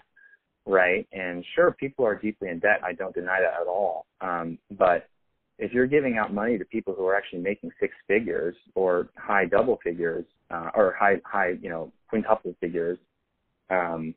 right? 0.67 1.07
And 1.13 1.45
sure, 1.55 1.73
people 1.73 2.05
are 2.05 2.17
deeply 2.17 2.49
in 2.49 2.59
debt. 2.59 2.81
I 2.85 2.93
don't 2.93 3.15
deny 3.15 3.39
that 3.41 3.61
at 3.61 3.67
all. 3.69 4.07
Um, 4.21 4.59
but 4.73 5.09
if 5.59 5.73
you're 5.73 5.87
giving 5.87 6.19
out 6.19 6.35
money 6.35 6.59
to 6.59 6.65
people 6.65 6.95
who 6.95 7.07
are 7.07 7.15
actually 7.15 7.41
making 7.41 7.71
six 7.79 7.95
figures 8.09 8.57
or 8.75 9.09
high 9.17 9.45
double 9.45 9.79
figures 9.85 10.25
uh, 10.51 10.71
or 10.75 10.97
high, 10.99 11.21
high, 11.25 11.53
you 11.63 11.69
know, 11.71 11.93
quintuple 12.09 12.55
figures, 12.61 12.99
um, 13.71 14.15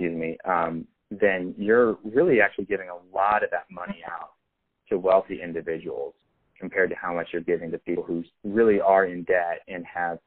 excuse 0.00 0.18
me, 0.18 0.38
um, 0.46 0.86
then 1.10 1.54
you're 1.58 1.98
really 2.04 2.40
actually 2.40 2.64
giving 2.64 2.88
a 2.88 3.16
lot 3.16 3.44
of 3.44 3.50
that 3.50 3.66
money 3.70 4.02
out 4.10 4.30
to 4.88 4.98
wealthy 4.98 5.40
individuals 5.42 6.14
compared 6.58 6.88
to 6.88 6.96
how 6.96 7.12
much 7.12 7.28
you're 7.32 7.42
giving 7.42 7.70
to 7.70 7.78
people 7.78 8.02
who 8.02 8.24
really 8.42 8.80
are 8.80 9.04
in 9.04 9.24
debt 9.24 9.60
and 9.68 9.84
have 9.84 10.18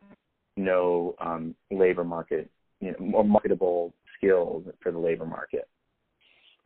no 0.58 1.16
um, 1.20 1.56
labor 1.72 2.04
market, 2.04 2.50
you 2.82 2.92
know, 2.92 2.98
more 3.00 3.24
marketable 3.24 3.94
skills 4.16 4.64
for 4.82 4.92
the 4.92 5.00
labor 5.00 5.26
market. 5.26 5.68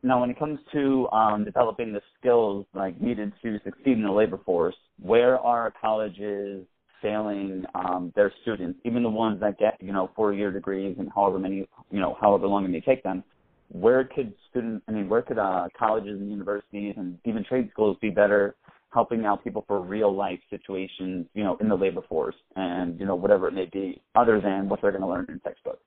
Now, 0.04 0.20
when 0.20 0.30
it 0.30 0.38
comes 0.38 0.60
to 0.74 1.08
um, 1.12 1.46
developing 1.46 1.94
the 1.94 2.02
skills 2.20 2.66
like 2.74 3.00
needed 3.00 3.32
to 3.42 3.58
succeed 3.64 3.94
in 3.94 4.04
the 4.04 4.12
labor 4.12 4.40
force, 4.46 4.76
where 5.00 5.40
are 5.40 5.74
colleges 5.80 6.66
failing 7.02 7.64
um, 7.76 8.12
their 8.16 8.32
students, 8.42 8.80
even 8.86 9.04
the 9.04 9.10
ones 9.10 9.40
that 9.42 9.58
get 9.58 9.78
you 9.80 9.92
know 9.92 10.12
four 10.16 10.34
year 10.34 10.52
degrees 10.52 10.96
and 11.00 11.10
however 11.14 11.40
many 11.40 11.68
you 11.92 12.00
know 12.00 12.18
however 12.20 12.48
long 12.48 12.66
it 12.66 12.70
may 12.70 12.82
take 12.82 13.04
them. 13.04 13.24
Where 13.70 14.06
could 14.06 14.34
students? 14.50 14.86
I 14.88 14.92
mean, 14.92 15.10
where 15.10 15.22
could 15.22 15.38
uh, 15.38 15.68
colleges 15.78 16.20
and 16.20 16.30
universities 16.30 16.94
and 16.98 17.18
even 17.26 17.44
trade 17.44 17.70
schools 17.72 17.98
be 18.02 18.10
better 18.10 18.56
helping 18.94 19.26
out 19.26 19.44
people 19.44 19.66
for 19.68 19.82
real 19.82 20.16
life 20.16 20.40
situations, 20.50 21.28
you 21.34 21.44
know, 21.44 21.58
in 21.60 21.68
the 21.68 21.76
labor 21.76 22.02
force 22.08 22.36
and 22.56 23.00
you 23.00 23.06
know 23.06 23.16
whatever 23.16 23.48
it 23.48 23.54
may 23.54 23.70
be, 23.72 24.02
other 24.16 24.40
than 24.42 24.70
what 24.70 24.82
they're 24.82 24.92
going 24.92 25.04
to 25.04 25.08
learn 25.08 25.26
in 25.30 25.40
textbooks. 25.42 25.84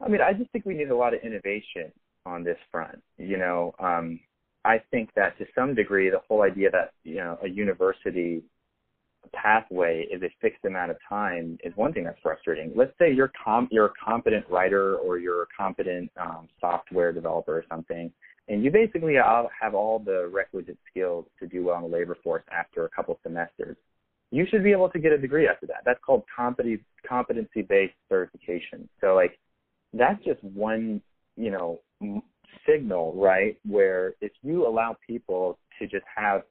I 0.00 0.08
mean, 0.08 0.20
I 0.20 0.32
just 0.32 0.50
think 0.50 0.66
we 0.66 0.74
need 0.74 0.90
a 0.90 0.96
lot 0.96 1.14
of 1.14 1.20
innovation 1.22 1.92
on 2.26 2.44
this 2.44 2.58
front. 2.70 3.02
You 3.18 3.38
know, 3.38 3.74
um, 3.78 4.20
I 4.64 4.78
think 4.90 5.10
that 5.16 5.38
to 5.38 5.46
some 5.54 5.74
degree, 5.74 6.10
the 6.10 6.20
whole 6.28 6.42
idea 6.42 6.70
that 6.70 6.92
you 7.04 7.16
know 7.16 7.38
a 7.42 7.48
university 7.48 8.42
pathway 9.30 10.06
is 10.10 10.22
a 10.22 10.30
fixed 10.40 10.64
amount 10.64 10.90
of 10.90 10.96
time 11.08 11.58
is 11.64 11.72
one 11.76 11.92
thing 11.92 12.04
that's 12.04 12.18
frustrating. 12.22 12.72
Let's 12.74 12.92
say 12.98 13.12
you're 13.12 13.32
you're 13.70 13.86
a 13.86 13.92
competent 14.04 14.44
writer 14.48 14.96
or 14.96 15.18
you're 15.18 15.42
a 15.42 15.46
competent 15.56 16.10
um, 16.20 16.48
software 16.60 17.12
developer 17.12 17.56
or 17.56 17.64
something, 17.68 18.12
and 18.48 18.64
you 18.64 18.70
basically 18.70 19.14
have 19.14 19.74
all 19.74 19.98
the 19.98 20.28
requisite 20.32 20.78
skills 20.90 21.26
to 21.38 21.46
do 21.46 21.64
well 21.64 21.76
in 21.76 21.90
the 21.90 21.96
labor 21.96 22.16
force 22.22 22.42
after 22.52 22.84
a 22.84 22.88
couple 22.88 23.18
semesters. 23.22 23.76
You 24.30 24.46
should 24.50 24.64
be 24.64 24.72
able 24.72 24.88
to 24.90 24.98
get 24.98 25.12
a 25.12 25.18
degree 25.18 25.46
after 25.46 25.66
that. 25.66 25.82
That's 25.84 26.00
called 26.04 26.24
competency 26.34 26.82
competency 27.06 27.62
based 27.62 27.94
certification. 28.08 28.88
So 29.00 29.14
like 29.14 29.38
that's 29.92 30.22
just 30.24 30.42
one 30.42 31.00
you 31.36 31.50
know 31.50 31.80
signal, 32.66 33.14
right? 33.16 33.58
Where 33.68 34.14
if 34.20 34.32
you 34.42 34.66
allow 34.66 34.96
people 35.06 35.58
to 35.78 35.86
just 35.86 36.04
have 36.16 36.42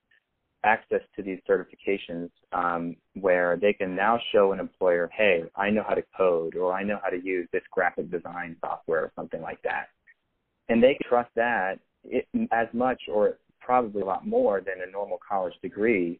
access 0.64 1.02
to 1.16 1.24
these 1.24 1.40
certifications 1.50 2.30
um, 2.52 2.96
where 3.20 3.58
they 3.58 3.74
can 3.74 3.96
now 3.96 4.20
show 4.32 4.52
an 4.52 4.60
employer, 4.60 5.10
hey, 5.16 5.44
I 5.56 5.70
know 5.70 5.84
how 5.88 5.96
to 5.96 6.04
code 6.16 6.56
or 6.56 6.74
I 6.74 6.84
know 6.84 7.00
how 7.04 7.10
to 7.10 7.24
use 7.24 7.48
this 7.52 7.64
graphic 7.72 8.12
design 8.12 8.56
software 8.64 9.02
or 9.02 9.12
something 9.16 9.42
like 9.42 9.62
that. 9.64 9.88
And 10.70 10.82
they 10.82 10.94
can 10.94 11.10
trust 11.10 11.32
that 11.36 11.80
it, 12.04 12.28
as 12.52 12.68
much 12.74 13.02
or 13.12 13.38
probably 13.60 14.02
a 14.02 14.06
lot 14.06 14.26
more 14.26 14.62
than 14.62 14.88
a 14.88 14.92
normal 14.92 15.20
college 15.28 15.54
degree. 15.62 16.20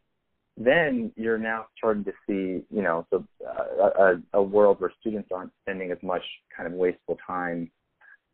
Then 0.56 1.12
you're 1.16 1.38
now 1.38 1.66
starting 1.78 2.04
to 2.04 2.12
see, 2.26 2.64
you 2.70 2.82
know, 2.82 3.06
so, 3.10 3.24
uh, 3.46 3.88
a, 3.98 4.38
a 4.38 4.42
world 4.42 4.80
where 4.80 4.92
students 5.00 5.30
aren't 5.34 5.52
spending 5.62 5.90
as 5.90 5.98
much 6.02 6.22
kind 6.54 6.66
of 6.66 6.74
wasteful 6.74 7.16
time 7.26 7.70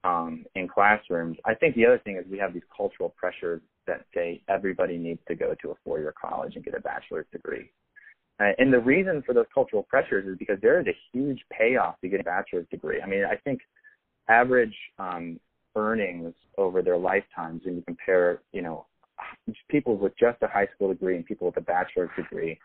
um, 0.04 0.44
in 0.54 0.68
classrooms. 0.68 1.36
I 1.44 1.54
think 1.54 1.74
the 1.74 1.86
other 1.86 1.98
thing 1.98 2.16
is 2.16 2.24
we 2.30 2.38
have 2.38 2.54
these 2.54 2.62
cultural 2.76 3.14
pressures 3.16 3.60
that 3.88 4.04
say 4.14 4.40
everybody 4.48 4.96
needs 4.96 5.20
to 5.26 5.34
go 5.34 5.54
to 5.60 5.70
a 5.70 5.74
four-year 5.84 6.14
college 6.20 6.54
and 6.54 6.64
get 6.64 6.74
a 6.74 6.80
bachelor's 6.80 7.26
degree. 7.32 7.70
Uh, 8.40 8.52
and 8.58 8.72
the 8.72 8.78
reason 8.78 9.20
for 9.26 9.34
those 9.34 9.46
cultural 9.52 9.82
pressures 9.82 10.26
is 10.28 10.38
because 10.38 10.58
there 10.62 10.80
is 10.80 10.86
a 10.86 10.96
huge 11.12 11.40
payoff 11.50 12.00
to 12.00 12.08
get 12.08 12.20
a 12.20 12.24
bachelor's 12.24 12.68
degree. 12.70 13.00
I 13.02 13.06
mean, 13.06 13.24
I 13.24 13.34
think 13.34 13.60
average 14.28 14.76
um, 15.00 15.40
earnings 15.74 16.34
over 16.56 16.80
their 16.80 16.96
lifetimes, 16.96 17.62
when 17.64 17.74
you 17.76 17.82
compare, 17.82 18.40
you 18.52 18.62
know, 18.62 18.86
people 19.68 19.96
with 19.96 20.12
just 20.18 20.40
a 20.42 20.46
high 20.46 20.68
school 20.74 20.88
degree 20.88 21.16
and 21.16 21.26
people 21.26 21.48
with 21.48 21.56
a 21.56 21.62
bachelor's 21.62 22.10
degree, 22.16 22.58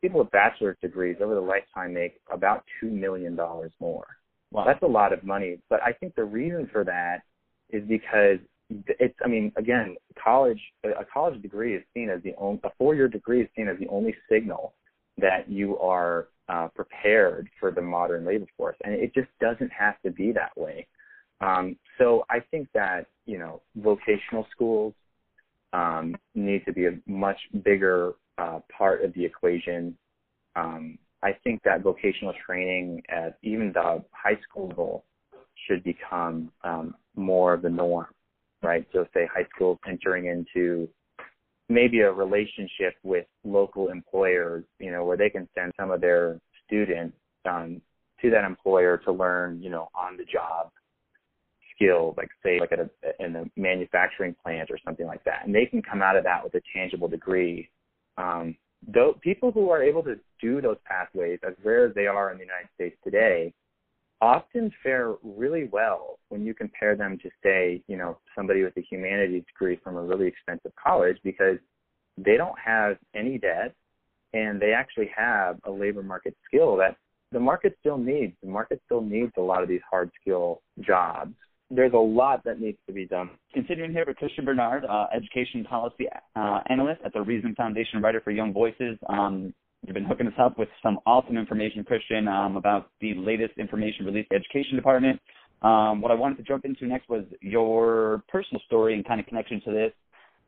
people 0.00 0.18
with 0.18 0.30
bachelor's 0.32 0.76
degrees 0.82 1.16
over 1.20 1.34
the 1.36 1.40
lifetime 1.40 1.94
make 1.94 2.14
about 2.32 2.64
two 2.80 2.90
million 2.90 3.36
dollars 3.36 3.72
more. 3.80 4.06
Wow. 4.50 4.64
That's 4.66 4.82
a 4.82 4.86
lot 4.86 5.12
of 5.12 5.22
money. 5.22 5.58
But 5.70 5.80
I 5.82 5.92
think 5.92 6.14
the 6.14 6.24
reason 6.24 6.68
for 6.72 6.84
that 6.84 7.22
is 7.70 7.82
because 7.88 8.38
it's 9.00 9.14
I 9.24 9.28
mean 9.28 9.52
again 9.56 9.96
college 10.22 10.60
a 10.84 11.04
college 11.12 11.40
degree 11.42 11.74
is 11.76 11.82
seen 11.94 12.10
as 12.10 12.22
the 12.22 12.34
only 12.38 12.60
a 12.64 12.70
four 12.78 12.94
year 12.94 13.08
degree 13.08 13.42
is 13.42 13.48
seen 13.56 13.68
as 13.68 13.78
the 13.78 13.88
only 13.88 14.14
signal 14.30 14.74
that 15.18 15.48
you 15.48 15.78
are 15.78 16.28
uh, 16.48 16.68
prepared 16.74 17.48
for 17.58 17.70
the 17.70 17.80
modern 17.80 18.24
labor 18.24 18.46
force. 18.56 18.76
And 18.84 18.94
it 18.94 19.14
just 19.14 19.28
doesn't 19.40 19.70
have 19.72 20.00
to 20.04 20.10
be 20.10 20.32
that 20.32 20.56
way. 20.56 20.86
Um, 21.40 21.76
so 21.98 22.24
I 22.30 22.40
think 22.50 22.68
that 22.74 23.06
you 23.26 23.38
know 23.38 23.62
vocational 23.76 24.46
schools 24.50 24.94
um, 25.72 26.14
need 26.34 26.64
to 26.66 26.72
be 26.72 26.86
a 26.86 26.98
much 27.06 27.38
bigger 27.64 28.14
uh, 28.38 28.60
part 28.76 29.04
of 29.04 29.12
the 29.14 29.24
equation. 29.24 29.96
Um, 30.56 30.98
I 31.22 31.32
think 31.44 31.62
that 31.64 31.82
vocational 31.82 32.34
training 32.44 33.02
at 33.08 33.38
even 33.42 33.72
the 33.72 34.04
high 34.12 34.38
school 34.42 34.68
level 34.68 35.04
should 35.66 35.82
become 35.84 36.50
um, 36.64 36.94
more 37.16 37.54
of 37.54 37.62
the 37.62 37.70
norm, 37.70 38.06
right? 38.62 38.86
So 38.92 39.06
say 39.14 39.28
high 39.32 39.46
schools 39.54 39.78
entering 39.86 40.26
into 40.26 40.88
maybe 41.68 42.00
a 42.00 42.12
relationship 42.12 42.94
with 43.02 43.26
local 43.44 43.88
employers, 43.88 44.64
you 44.78 44.90
know, 44.90 45.04
where 45.04 45.16
they 45.16 45.30
can 45.30 45.48
send 45.54 45.72
some 45.78 45.90
of 45.90 46.00
their 46.00 46.38
students 46.66 47.16
um, 47.44 47.80
to 48.20 48.30
that 48.30 48.44
employer 48.44 48.98
to 48.98 49.12
learn, 49.12 49.62
you 49.62 49.70
know, 49.70 49.88
on 49.94 50.16
the 50.16 50.24
job 50.24 50.70
skills, 51.74 52.14
like 52.16 52.28
say 52.42 52.60
like 52.60 52.72
at 52.72 52.80
a 52.80 52.88
in 53.24 53.34
a 53.36 53.44
manufacturing 53.56 54.34
plant 54.42 54.70
or 54.70 54.78
something 54.84 55.06
like 55.06 55.24
that, 55.24 55.44
and 55.44 55.54
they 55.54 55.66
can 55.66 55.82
come 55.82 56.02
out 56.02 56.16
of 56.16 56.24
that 56.24 56.42
with 56.44 56.54
a 56.54 56.60
tangible 56.72 57.08
degree. 57.08 57.68
Um, 58.16 58.56
though 58.86 59.14
people 59.20 59.50
who 59.50 59.70
are 59.70 59.82
able 59.82 60.02
to 60.04 60.16
do 60.40 60.60
those 60.60 60.76
pathways, 60.84 61.38
as 61.46 61.54
rare 61.64 61.86
as 61.86 61.94
they 61.94 62.06
are 62.06 62.30
in 62.30 62.38
the 62.38 62.44
United 62.44 62.68
States 62.74 62.96
today, 63.02 63.52
often 64.22 64.70
fare 64.82 65.14
really 65.22 65.68
well 65.70 66.18
when 66.28 66.46
you 66.46 66.54
compare 66.54 66.96
them 66.96 67.18
to 67.22 67.28
say, 67.42 67.82
you 67.88 67.96
know, 67.96 68.16
somebody 68.34 68.62
with 68.62 68.74
a 68.76 68.82
humanities 68.88 69.42
degree 69.46 69.78
from 69.82 69.96
a 69.96 70.02
really 70.02 70.26
expensive 70.26 70.72
college 70.82 71.18
because 71.24 71.58
they 72.16 72.36
don't 72.36 72.58
have 72.64 72.96
any 73.14 73.36
debt 73.36 73.74
and 74.32 74.62
they 74.62 74.72
actually 74.72 75.10
have 75.14 75.58
a 75.64 75.70
labor 75.70 76.02
market 76.02 76.36
skill 76.46 76.76
that 76.76 76.96
the 77.32 77.40
market 77.40 77.76
still 77.80 77.98
needs. 77.98 78.34
The 78.42 78.48
market 78.48 78.80
still 78.86 79.00
needs 79.00 79.32
a 79.36 79.40
lot 79.42 79.62
of 79.62 79.68
these 79.68 79.80
hard 79.90 80.10
skill 80.20 80.62
jobs 80.80 81.34
there's 81.74 81.92
a 81.94 81.96
lot 81.96 82.44
that 82.44 82.60
needs 82.60 82.78
to 82.86 82.92
be 82.92 83.06
done. 83.06 83.30
Continuing 83.54 83.92
here 83.92 84.04
with 84.06 84.16
Christian 84.16 84.44
Barnard, 84.44 84.84
uh, 84.84 85.06
education 85.14 85.64
policy 85.64 86.06
uh, 86.36 86.60
analyst 86.68 87.00
at 87.04 87.12
the 87.14 87.22
Reason 87.22 87.54
Foundation, 87.54 88.02
writer 88.02 88.20
for 88.20 88.30
Young 88.30 88.52
Voices. 88.52 88.98
Um, 89.08 89.54
you've 89.86 89.94
been 89.94 90.04
hooking 90.04 90.26
us 90.26 90.34
up 90.38 90.58
with 90.58 90.68
some 90.82 90.98
awesome 91.06 91.36
information, 91.36 91.84
Christian, 91.84 92.28
um, 92.28 92.56
about 92.56 92.90
the 93.00 93.14
latest 93.14 93.54
information 93.58 94.06
released 94.06 94.28
by 94.28 94.36
the 94.36 94.44
Education 94.44 94.76
Department. 94.76 95.20
Um, 95.62 96.00
what 96.00 96.10
I 96.10 96.14
wanted 96.14 96.36
to 96.38 96.42
jump 96.42 96.64
into 96.64 96.86
next 96.86 97.08
was 97.08 97.24
your 97.40 98.22
personal 98.28 98.60
story 98.66 98.94
and 98.94 99.06
kind 99.06 99.20
of 99.20 99.26
connection 99.26 99.60
to 99.64 99.72
this. 99.72 99.92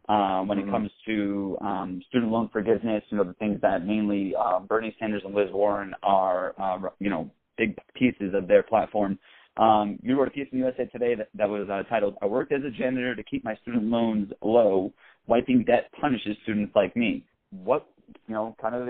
Uh, 0.09 0.42
when 0.42 0.59
mm-hmm. 0.59 0.68
it 0.68 0.73
comes 0.73 0.90
to 1.07 1.57
um, 1.62 2.03
student 2.09 2.31
loan 2.31 2.51
forgiveness, 2.53 3.03
you 3.09 3.16
know 3.16 3.25
the 3.25 3.33
things 3.35 3.59
that 3.62 3.87
mainly 3.87 4.35
uh, 4.38 4.59
Bernie 4.61 4.94
Sanders 5.01 5.23
and 5.25 5.35
Liz 5.35 5.49
Warren 5.51 5.94
are, 6.03 6.55
uh, 6.61 6.88
you 6.99 7.09
know, 7.09 7.31
big 7.57 7.79
pieces 7.94 8.35
of 8.35 8.47
their 8.47 8.62
platform. 8.62 9.18
Um, 9.57 9.99
you 10.03 10.18
wrote 10.18 10.29
a 10.29 10.33
piece 10.33 10.49
in 10.53 10.59
USA 10.59 10.85
Today 10.87 11.14
that, 11.14 11.29
that 11.35 11.49
was 11.49 11.68
uh, 11.70 11.88
titled 11.88 12.16
"I 12.20 12.27
worked 12.27 12.53
as 12.53 12.61
a 12.64 12.70
janitor 12.70 13.14
to 13.14 13.23
keep 13.23 13.44
my 13.44 13.55
student 13.62 13.85
loans 13.85 14.31
low. 14.42 14.92
Wiping 15.27 15.64
debt 15.64 15.90
punishes 15.99 16.37
students 16.42 16.73
like 16.77 16.94
me." 16.97 17.25
What 17.51 17.87
you 18.27 18.35
know, 18.35 18.57
kind 18.61 18.75
of, 18.75 18.88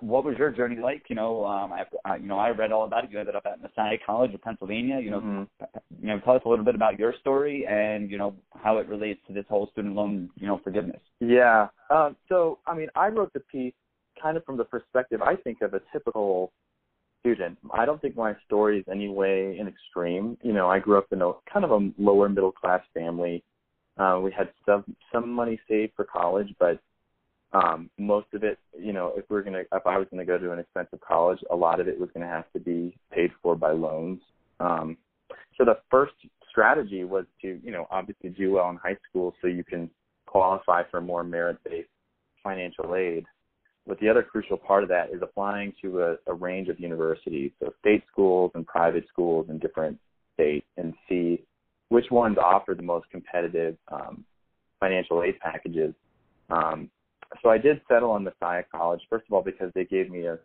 what 0.00 0.24
was 0.24 0.36
your 0.38 0.50
journey 0.50 0.76
like? 0.80 1.04
You 1.08 1.16
know, 1.16 1.44
um, 1.46 1.72
I, 1.72 1.84
I, 2.04 2.16
you 2.16 2.26
know, 2.26 2.38
I 2.38 2.50
read 2.50 2.72
all 2.72 2.84
about 2.84 3.04
it. 3.04 3.10
You 3.10 3.20
ended 3.20 3.36
up 3.36 3.46
at 3.46 3.62
Messiah 3.62 3.96
College 4.04 4.34
of 4.34 4.42
Pennsylvania. 4.42 4.98
You 5.00 5.10
know, 5.10 5.20
mm-hmm. 5.20 5.64
you 6.00 6.08
know, 6.08 6.20
tell 6.20 6.34
us 6.34 6.42
a 6.44 6.48
little 6.48 6.64
bit 6.64 6.74
about 6.74 6.98
your 6.98 7.14
story 7.20 7.66
and 7.68 8.10
you 8.10 8.18
know 8.18 8.34
how 8.62 8.78
it 8.78 8.88
relates 8.88 9.20
to 9.28 9.32
this 9.32 9.44
whole 9.48 9.68
student 9.72 9.94
loan, 9.94 10.30
you 10.36 10.46
know, 10.46 10.60
forgiveness. 10.62 11.00
Yeah. 11.20 11.68
Um, 11.90 12.16
so, 12.28 12.58
I 12.66 12.74
mean, 12.74 12.88
I 12.94 13.08
wrote 13.08 13.32
the 13.32 13.40
piece 13.40 13.74
kind 14.20 14.36
of 14.36 14.44
from 14.44 14.56
the 14.56 14.64
perspective 14.64 15.22
I 15.22 15.36
think 15.36 15.62
of 15.62 15.74
a 15.74 15.80
typical 15.92 16.52
student. 17.20 17.58
I 17.72 17.84
don't 17.84 18.00
think 18.00 18.16
my 18.16 18.34
story 18.46 18.80
is 18.80 18.84
any 18.90 19.08
way 19.08 19.58
an 19.58 19.68
extreme. 19.68 20.36
You 20.42 20.52
know, 20.52 20.68
I 20.68 20.78
grew 20.78 20.98
up 20.98 21.06
in 21.12 21.22
a 21.22 21.32
kind 21.52 21.64
of 21.64 21.70
a 21.70 21.90
lower 21.98 22.28
middle 22.28 22.52
class 22.52 22.80
family. 22.94 23.44
Uh, 23.98 24.20
we 24.22 24.30
had 24.30 24.50
some 24.64 24.84
some 25.12 25.28
money 25.28 25.58
saved 25.68 25.92
for 25.96 26.04
college, 26.04 26.54
but 26.58 26.80
um, 27.52 27.90
most 27.98 28.26
of 28.34 28.44
it, 28.44 28.58
you 28.78 28.92
know, 28.92 29.12
if 29.16 29.24
we're 29.30 29.42
gonna, 29.42 29.62
if 29.72 29.86
I 29.86 29.98
was 29.98 30.06
gonna 30.10 30.24
go 30.24 30.38
to 30.38 30.52
an 30.52 30.58
expensive 30.58 31.00
college, 31.00 31.38
a 31.50 31.56
lot 31.56 31.80
of 31.80 31.88
it 31.88 31.98
was 31.98 32.10
gonna 32.12 32.26
have 32.26 32.50
to 32.52 32.60
be 32.60 32.96
paid 33.12 33.30
for 33.42 33.56
by 33.56 33.72
loans. 33.72 34.20
Um, 34.60 34.96
so 35.56 35.64
the 35.64 35.78
first 35.90 36.14
strategy 36.50 37.04
was 37.04 37.24
to, 37.42 37.60
you 37.62 37.70
know, 37.70 37.86
obviously 37.90 38.30
do 38.30 38.52
well 38.52 38.70
in 38.70 38.76
high 38.76 38.96
school 39.08 39.34
so 39.40 39.48
you 39.48 39.64
can 39.64 39.90
qualify 40.26 40.82
for 40.90 41.00
more 41.00 41.24
merit-based 41.24 41.88
financial 42.42 42.94
aid. 42.94 43.24
But 43.86 43.98
the 44.00 44.08
other 44.08 44.22
crucial 44.22 44.58
part 44.58 44.82
of 44.82 44.90
that 44.90 45.10
is 45.10 45.22
applying 45.22 45.72
to 45.82 46.02
a, 46.02 46.16
a 46.26 46.34
range 46.34 46.68
of 46.68 46.78
universities, 46.78 47.52
so 47.58 47.72
state 47.80 48.02
schools 48.12 48.50
and 48.54 48.66
private 48.66 49.06
schools 49.08 49.46
in 49.48 49.58
different 49.58 49.98
states, 50.34 50.66
and 50.76 50.92
see 51.08 51.42
which 51.88 52.10
ones 52.10 52.36
offer 52.36 52.74
the 52.74 52.82
most 52.82 53.08
competitive 53.10 53.76
um, 53.90 54.24
financial 54.78 55.22
aid 55.22 55.40
packages. 55.40 55.94
Um, 56.50 56.90
so 57.42 57.50
I 57.50 57.58
did 57.58 57.80
settle 57.88 58.10
on 58.10 58.24
Messiah 58.24 58.64
College, 58.70 59.00
first 59.08 59.26
of 59.28 59.32
all, 59.32 59.42
because 59.42 59.70
they 59.74 59.84
gave 59.84 60.10
me 60.10 60.26
a, 60.26 60.38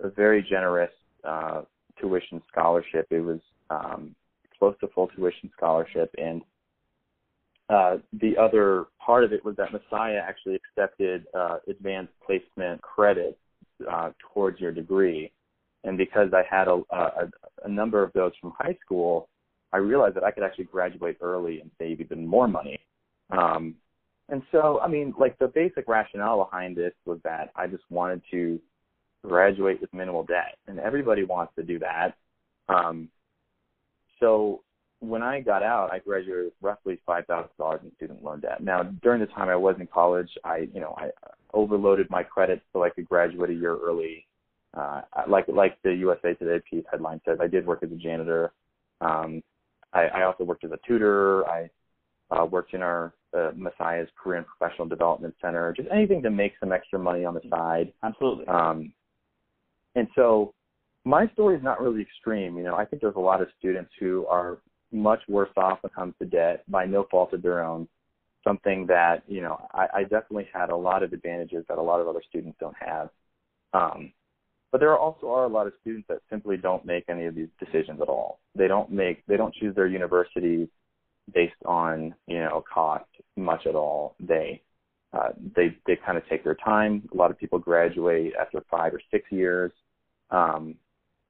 a 0.00 0.10
very 0.10 0.42
generous 0.42 0.90
uh, 1.24 1.62
tuition 2.00 2.42
scholarship. 2.50 3.06
It 3.10 3.20
was 3.20 3.40
um, 3.70 4.14
close 4.58 4.74
to 4.80 4.88
full 4.88 5.08
tuition 5.08 5.50
scholarship, 5.56 6.14
and 6.18 6.42
uh, 7.68 7.96
the 8.20 8.36
other 8.36 8.86
part 9.04 9.24
of 9.24 9.32
it 9.32 9.44
was 9.44 9.56
that 9.56 9.72
Messiah 9.72 10.20
actually 10.22 10.54
accepted 10.56 11.26
uh, 11.34 11.58
advanced 11.68 12.12
placement 12.24 12.80
credit 12.80 13.36
uh, 13.90 14.10
towards 14.32 14.60
your 14.60 14.72
degree. 14.72 15.32
And 15.84 15.98
because 15.98 16.30
I 16.32 16.42
had 16.48 16.68
a, 16.68 16.82
a, 16.90 17.30
a 17.64 17.68
number 17.68 18.02
of 18.02 18.12
those 18.12 18.32
from 18.40 18.52
high 18.58 18.76
school, 18.84 19.28
I 19.72 19.78
realized 19.78 20.16
that 20.16 20.24
I 20.24 20.30
could 20.30 20.42
actually 20.42 20.64
graduate 20.64 21.18
early 21.20 21.60
and 21.60 21.70
save 21.78 22.00
even 22.00 22.26
more 22.26 22.48
money. 22.48 22.78
Um, 23.30 23.74
and 24.28 24.42
so, 24.50 24.80
I 24.80 24.88
mean, 24.88 25.14
like 25.18 25.38
the 25.38 25.48
basic 25.48 25.86
rationale 25.86 26.44
behind 26.44 26.76
this 26.76 26.92
was 27.04 27.18
that 27.24 27.50
I 27.54 27.66
just 27.66 27.84
wanted 27.90 28.22
to 28.32 28.60
graduate 29.24 29.80
with 29.80 29.92
minimal 29.94 30.24
debt, 30.24 30.56
and 30.66 30.78
everybody 30.80 31.24
wants 31.24 31.52
to 31.56 31.62
do 31.62 31.78
that. 31.78 32.16
Um, 32.68 33.08
so 34.18 34.62
when 35.00 35.22
I 35.22 35.40
got 35.40 35.62
out, 35.62 35.92
I 35.92 36.00
graduated 36.00 36.46
with 36.46 36.54
roughly 36.60 37.00
five 37.06 37.26
thousand 37.26 37.50
dollars 37.58 37.80
in 37.84 37.92
student 37.96 38.24
loan 38.24 38.40
debt. 38.40 38.62
Now, 38.62 38.82
during 38.82 39.20
the 39.20 39.26
time 39.26 39.48
I 39.48 39.56
was 39.56 39.76
in 39.78 39.86
college, 39.86 40.30
I, 40.44 40.68
you 40.72 40.80
know, 40.80 40.96
I 40.98 41.10
overloaded 41.54 42.10
my 42.10 42.22
credit 42.22 42.62
so 42.72 42.82
I 42.82 42.90
could 42.90 43.08
graduate 43.08 43.50
a 43.50 43.54
year 43.54 43.76
early. 43.76 44.26
Uh, 44.76 45.02
like 45.28 45.46
like 45.48 45.80
the 45.82 45.94
USA 45.94 46.34
Today 46.34 46.62
piece 46.68 46.84
headline 46.90 47.20
says, 47.24 47.38
I 47.40 47.46
did 47.46 47.66
work 47.66 47.82
as 47.82 47.92
a 47.92 47.96
janitor. 47.96 48.52
Um, 49.00 49.42
I, 49.92 50.06
I 50.06 50.22
also 50.24 50.44
worked 50.44 50.64
as 50.64 50.72
a 50.72 50.78
tutor. 50.86 51.46
I 51.46 51.70
uh, 52.30 52.44
worked 52.44 52.74
in 52.74 52.82
our 52.82 53.12
uh, 53.34 53.50
Messiah's 53.54 54.08
Career 54.22 54.38
and 54.38 54.46
Professional 54.46 54.86
Development 54.86 55.34
Center. 55.40 55.72
Just 55.76 55.88
anything 55.92 56.22
to 56.22 56.30
make 56.30 56.52
some 56.60 56.72
extra 56.72 56.98
money 56.98 57.24
on 57.24 57.34
the 57.34 57.42
side. 57.50 57.92
Absolutely. 58.02 58.46
Um, 58.46 58.92
and 59.94 60.08
so 60.14 60.52
my 61.04 61.28
story 61.28 61.56
is 61.56 61.62
not 61.62 61.80
really 61.80 62.02
extreme. 62.02 62.56
You 62.56 62.64
know, 62.64 62.76
I 62.76 62.84
think 62.84 63.00
there's 63.00 63.16
a 63.16 63.20
lot 63.20 63.40
of 63.40 63.48
students 63.58 63.90
who 63.98 64.26
are 64.26 64.58
much 64.92 65.20
worse 65.28 65.50
off 65.56 65.78
when 65.82 65.90
it 65.90 65.94
comes 65.94 66.14
to 66.20 66.26
debt 66.26 66.64
by 66.68 66.84
no 66.84 67.06
fault 67.10 67.32
of 67.32 67.42
their 67.42 67.64
own. 67.64 67.88
Something 68.44 68.86
that 68.86 69.22
you 69.26 69.40
know 69.40 69.58
I, 69.72 69.86
I 69.94 70.02
definitely 70.02 70.48
had 70.52 70.70
a 70.70 70.76
lot 70.76 71.02
of 71.02 71.12
advantages 71.12 71.64
that 71.68 71.78
a 71.78 71.82
lot 71.82 72.00
of 72.00 72.06
other 72.06 72.22
students 72.28 72.56
don't 72.60 72.76
have. 72.78 73.10
Um, 73.72 74.12
but 74.70 74.78
there 74.78 74.96
also 74.96 75.28
are 75.30 75.44
a 75.44 75.48
lot 75.48 75.66
of 75.66 75.72
students 75.80 76.06
that 76.08 76.18
simply 76.30 76.56
don't 76.56 76.84
make 76.84 77.04
any 77.08 77.24
of 77.24 77.34
these 77.34 77.48
decisions 77.58 78.00
at 78.00 78.08
all. 78.08 78.40
They 78.54 78.68
don't 78.68 78.90
make 78.90 79.24
they 79.26 79.36
don't 79.36 79.54
choose 79.54 79.74
their 79.74 79.86
university 79.86 80.68
based 81.32 81.54
on 81.64 82.14
you 82.26 82.38
know 82.38 82.62
cost 82.72 83.04
much 83.36 83.66
at 83.66 83.74
all. 83.74 84.14
They 84.20 84.62
uh, 85.12 85.30
they 85.54 85.76
they 85.86 85.96
kind 85.96 86.18
of 86.18 86.28
take 86.28 86.44
their 86.44 86.56
time. 86.56 87.08
A 87.12 87.16
lot 87.16 87.30
of 87.30 87.38
people 87.38 87.58
graduate 87.58 88.32
after 88.40 88.62
five 88.70 88.94
or 88.94 89.00
six 89.10 89.30
years. 89.30 89.72
Um, 90.30 90.74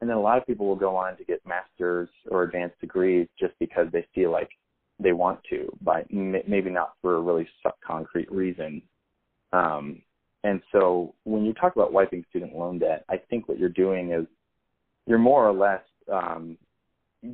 and 0.01 0.11
then 0.11 0.17
a 0.17 0.21
lot 0.21 0.39
of 0.39 0.47
people 0.47 0.67
will 0.67 0.77
go 0.77 0.95
on 0.95 1.17
to 1.17 1.25
get 1.25 1.41
masters 1.47 2.09
or 2.31 2.43
advanced 2.43 2.79
degrees 2.81 3.29
just 3.39 3.55
because 3.59 3.87
they 3.93 4.07
feel 4.15 4.31
like 4.31 4.51
they 4.99 5.13
want 5.13 5.41
to, 5.51 5.71
but 5.83 6.11
maybe 6.11 6.71
not 6.71 6.95
for 7.03 7.17
a 7.17 7.21
really 7.21 7.49
concrete 7.87 8.31
reason. 8.31 8.83
Um, 9.53 10.03
and 10.45 10.61
so 10.73 11.15
when 11.25 11.45
you 11.45 11.53
talk 11.53 11.77
about 11.77 11.93
wiping 11.93 12.25
student 12.31 12.55
loan 12.55 12.79
debt, 12.79 13.05
I 13.09 13.17
think 13.17 13.49
what 13.49 13.59
you're 13.59 13.69
doing 13.69 14.13
is 14.13 14.27
you're 15.07 15.19
more 15.19 15.47
or 15.47 15.53
less 15.53 15.83
um, 16.13 16.57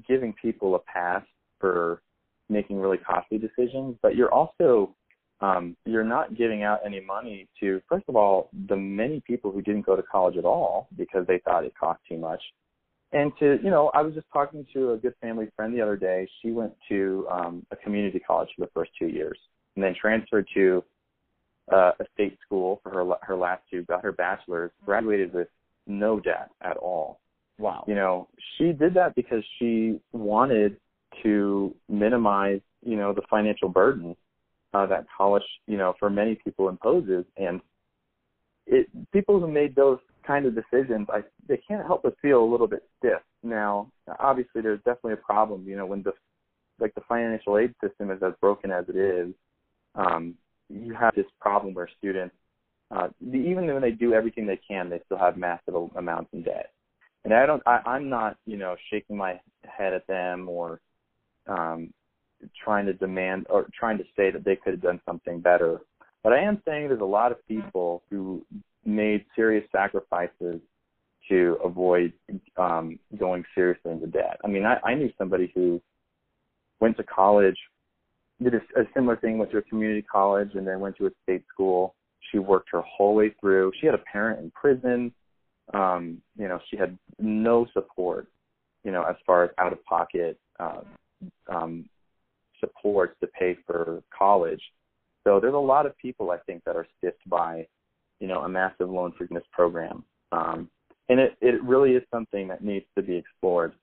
giving 0.09 0.35
people 0.41 0.75
a 0.75 0.79
pass 0.79 1.23
for 1.61 2.03
making 2.49 2.79
really 2.79 2.99
costly 2.99 3.39
decisions, 3.39 3.97
but 4.03 4.17
you're 4.17 4.33
also 4.33 4.95
um, 5.43 5.77
you're 5.85 6.05
not 6.05 6.37
giving 6.37 6.63
out 6.63 6.81
any 6.87 7.01
money 7.01 7.49
to, 7.59 7.83
first 7.89 8.05
of 8.09 8.15
all, 8.15 8.49
the 8.69 8.77
many 8.77 9.21
people 9.27 9.51
who 9.51 9.61
didn't 9.61 9.85
go 9.85 9.97
to 9.97 10.03
college 10.03 10.37
at 10.37 10.45
all 10.45 10.89
because 10.97 11.27
they 11.27 11.39
thought 11.39 11.65
it 11.65 11.73
cost 11.79 12.01
too 12.09 12.17
much. 12.17 12.41
And 13.13 13.33
to, 13.41 13.59
you 13.63 13.71
know, 13.71 13.91
I 13.93 14.03
was 14.03 14.15
just 14.15 14.29
talking 14.33 14.65
to 14.73 14.93
a 14.93 14.97
good 14.97 15.15
family 15.21 15.49
friend 15.57 15.75
the 15.75 15.83
other 15.83 15.97
day. 15.97 16.29
She 16.41 16.53
went 16.53 16.73
to 16.89 17.27
um, 17.31 17.67
a 17.73 17.77
community 17.77 18.21
college 18.21 18.49
for 18.57 18.65
the 18.65 18.71
first 18.73 18.93
two 18.99 19.09
years 19.09 19.39
and 19.75 19.85
then 19.85 19.95
transferred 20.01 20.47
to 20.55 20.85
uh, 21.73 21.93
a 21.99 22.05
state 22.15 22.39
school 22.45 22.81
for 22.83 22.91
her 22.91 23.05
her 23.23 23.37
last 23.37 23.63
two, 23.71 23.83
got 23.83 24.03
her 24.03 24.13
bachelor's, 24.13 24.71
graduated 24.85 25.35
with 25.35 25.49
no 25.87 26.21
debt 26.21 26.51
at 26.63 26.77
all. 26.77 27.21
Wow. 27.59 27.85
You 27.87 27.95
know, 27.95 28.29
she 28.57 28.73
did 28.73 28.95
that 28.95 29.15
because 29.15 29.45
she 29.59 30.01
wanted 30.13 30.77
to 31.23 31.75
minimize, 31.89 32.61
you 32.85 32.97
know, 32.97 33.13
the 33.13 33.23
financial 33.29 33.69
burden 33.69 34.17
uh, 34.75 34.87
that 34.87 35.07
college, 35.17 35.43
you 35.67 35.77
know, 35.77 35.95
for 35.99 36.11
many 36.11 36.35
people 36.35 36.69
imposes. 36.69 37.25
And 37.37 37.61
it 38.67 38.89
people 39.13 39.41
who 39.41 39.49
made 39.49 39.75
those 39.75 39.99
kind 40.27 40.47
of 40.47 40.55
decisions, 40.55 41.09
I 41.13 41.23
they 41.49 41.61
can't 41.69 41.87
help 41.87 42.03
but 42.05 42.17
feel 42.23 42.43
a 42.43 42.51
little 42.51 42.69
bit 42.69 42.85
stiff. 42.99 43.21
Now, 43.43 43.91
obviously, 44.19 44.63
there's 44.63 44.79
definitely 44.79 45.15
a 45.15 45.17
problem. 45.17 45.65
You 45.67 45.77
know, 45.77 45.87
when 45.87 46.03
the 46.03 46.13
like 46.79 46.95
the 46.95 47.03
financial 47.09 47.59
aid 47.59 47.75
system 47.83 48.11
is 48.11 48.23
as 48.23 48.33
broken 48.41 48.71
as 48.71 48.85
it 48.89 48.97
is, 48.97 49.33
um, 49.95 50.35
you 50.69 50.95
have 50.95 51.15
this 51.15 51.27
problem 51.41 51.75
where 51.75 51.89
students, 51.99 52.35
uh, 52.91 53.09
even 53.23 53.67
when 53.67 53.83
they 53.83 53.91
do 53.91 54.15
everything 54.15 54.47
they 54.47 54.61
can, 54.67 54.89
they 54.89 55.01
still 55.05 55.19
have 55.19 55.37
massive 55.37 55.75
amounts 55.97 56.31
in 56.33 56.43
debt. 56.43 56.73
And 57.25 57.33
I 57.33 57.47
don't, 57.47 57.63
I, 57.67 57.81
I'm 57.87 58.09
not, 58.09 58.37
you 58.47 58.57
know, 58.57 58.75
shaking 58.91 59.17
my 59.17 59.41
head 59.65 59.93
at 59.93 60.07
them 60.07 60.49
or 60.49 60.81
um, 61.49 61.93
trying 62.63 62.87
to 62.87 62.93
demand 62.93 63.47
or 63.51 63.67
trying 63.79 63.99
to 63.99 64.05
say 64.17 64.31
that 64.31 64.45
they 64.45 64.57
could 64.57 64.75
have 64.75 64.83
done 64.83 65.01
something 65.07 65.41
better. 65.41 65.81
But 66.23 66.33
I 66.33 66.41
am 66.41 66.63
saying 66.67 66.89
there's 66.89 67.01
a 67.01 67.05
lot 67.05 67.33
of 67.33 67.47
people 67.47 68.03
who 68.11 68.45
made 68.85 69.25
serious 69.35 69.65
sacrifices 69.73 70.61
to 71.29 71.59
avoid 71.65 72.13
um, 72.57 72.99
going 73.19 73.45
seriously 73.55 73.93
into 73.93 74.07
debt. 74.07 74.41
I 74.45 74.49
mean, 74.49 74.65
I, 74.65 74.79
I 74.85 74.95
knew 74.95 75.11
somebody 75.19 75.53
who 75.55 75.81
went 76.81 76.97
to 76.97 77.05
college, 77.05 77.57
did 78.43 78.55
a, 78.55 78.81
a 78.81 78.85
similar 78.95 79.17
thing, 79.17 79.39
went 79.39 79.53
to 79.53 79.59
a 79.59 79.63
community 79.63 80.03
college, 80.03 80.51
and 80.55 80.67
then 80.67 80.81
went 80.81 80.97
to 80.97 81.07
a 81.07 81.11
state 81.23 81.45
school. 81.53 81.95
She 82.31 82.39
worked 82.39 82.71
her 82.73 82.83
whole 82.83 83.15
way 83.15 83.35
through. 83.41 83.73
She 83.81 83.87
had 83.87 83.95
a 83.95 83.99
parent 83.99 84.41
in 84.41 84.51
prison. 84.51 85.13
Um, 85.75 86.21
you 86.37 86.49
know, 86.49 86.59
she 86.71 86.77
had 86.77 86.99
no 87.21 87.67
support, 87.73 88.27
you 88.85 88.91
know, 88.91 89.05
as 89.05 89.17
far 89.25 89.45
as 89.45 89.51
out 89.59 89.73
of 89.73 89.85
pocket 89.85 90.39
uh, 90.59 90.81
um, 91.49 91.89
supports 92.61 93.15
to 93.21 93.27
pay 93.27 93.57
for 93.67 94.03
college. 94.17 94.63
So 95.25 95.41
there's 95.41 95.55
a 95.55 95.59
lot 95.59 95.87
of 95.87 95.97
people 95.99 96.31
I 96.31 96.39
think 96.39 96.65
that 96.65 96.77
are 96.77 96.87
stiffed 96.99 97.29
by, 97.29 97.67
you 98.21 98.27
know, 98.27 98.41
a 98.41 98.49
massive 98.49 98.91
loan 98.91 99.13
forgiveness 99.17 99.45
program. 99.53 100.05
Um, 100.33 100.69
and 101.09 101.21
it, 101.21 101.37
it 101.41 101.63
really 101.63 101.93
is 101.93 102.03
something 102.11 102.49
that 102.49 102.65
needs 102.65 102.87
to 102.97 103.03
be 103.03 103.17
explored, 103.17 103.75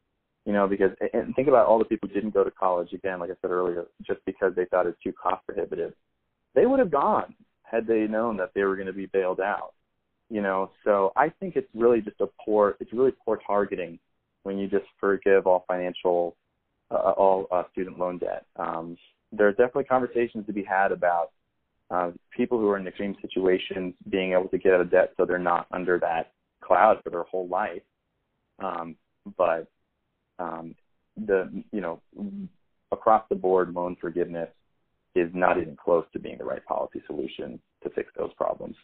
you 0.46 0.54
know, 0.54 0.68
because 0.68 0.92
and 1.14 1.36
think 1.36 1.48
about 1.48 1.68
all 1.68 1.80
the 1.80 1.86
people 1.86 2.10
who 2.10 2.16
didn't 2.16 2.34
go 2.34 2.44
to 2.44 2.52
college 2.52 2.92
again, 2.94 3.20
like 3.20 3.30
I 3.30 3.36
said 3.42 3.52
earlier, 3.52 3.86
just 4.06 4.20
because 4.26 4.54
they 4.56 4.66
thought 4.66 4.86
it 4.86 4.90
was 4.90 4.96
too 5.04 5.14
cost 5.14 5.46
prohibitive. 5.46 5.94
They 6.56 6.66
would 6.66 6.80
have 6.80 6.92
gone 6.92 7.36
had 7.64 7.86
they 7.86 8.08
known 8.08 8.38
that 8.38 8.52
they 8.56 8.64
were 8.64 8.76
going 8.76 8.88
to 8.88 8.94
be 8.94 9.06
bailed 9.06 9.40
out, 9.40 9.74
you 10.30 10.42
know. 10.42 10.72
So 10.84 11.12
I 11.16 11.30
think 11.30 11.56
it's 11.56 11.70
really 11.76 12.02
just 12.02 12.20
a 12.20 12.28
poor, 12.44 12.76
it's 12.80 12.92
really 12.94 13.14
poor 13.24 13.40
targeting 13.46 14.00
when 14.44 14.58
you 14.58 14.68
just 14.68 14.86
forgive 15.00 15.46
all 15.46 15.66
financial 15.68 16.36
uh, 16.92 17.12
all 17.18 17.48
uh, 17.52 17.64
student 17.72 18.00
loan 18.00 18.18
debt. 18.18 18.46
Um, 18.56 18.98
there's 19.32 19.56
definitely 19.56 19.84
conversations 19.86 20.46
to 20.48 20.54
be 20.54 20.64
had 20.64 20.92
about 20.92 21.32
uh, 21.92 22.12
people 22.36 22.60
who 22.60 22.70
are 22.70 22.78
in 22.78 22.88
extreme 22.88 23.16
situations 23.22 23.94
being 24.10 24.34
able 24.34 24.48
to 24.50 24.58
get 24.58 24.74
out 24.74 24.82
of 24.82 24.92
debt 24.92 25.14
so 25.18 25.26
they're 25.26 25.40
not 25.40 25.68
under 25.72 26.00
that 26.00 26.34
cloud 26.62 27.00
for 27.04 27.10
their 27.10 27.24
whole 27.24 27.48
life. 27.48 27.82
Um, 28.60 28.96
but 29.38 29.68
um, 30.38 30.76
the 31.26 31.64
you 31.72 31.82
know 31.82 32.02
across 32.92 33.24
the 33.30 33.36
board 33.36 33.74
loan 33.74 33.96
forgiveness 34.00 34.50
is 35.16 35.30
not 35.34 35.58
even 35.58 35.76
close 35.76 36.06
to 36.14 36.20
being 36.20 36.38
the 36.38 36.44
right 36.44 36.64
policy 36.66 37.02
solution 37.08 37.60
to 37.84 37.90
fix 37.90 38.12
those 38.18 38.34
problems. 38.34 38.76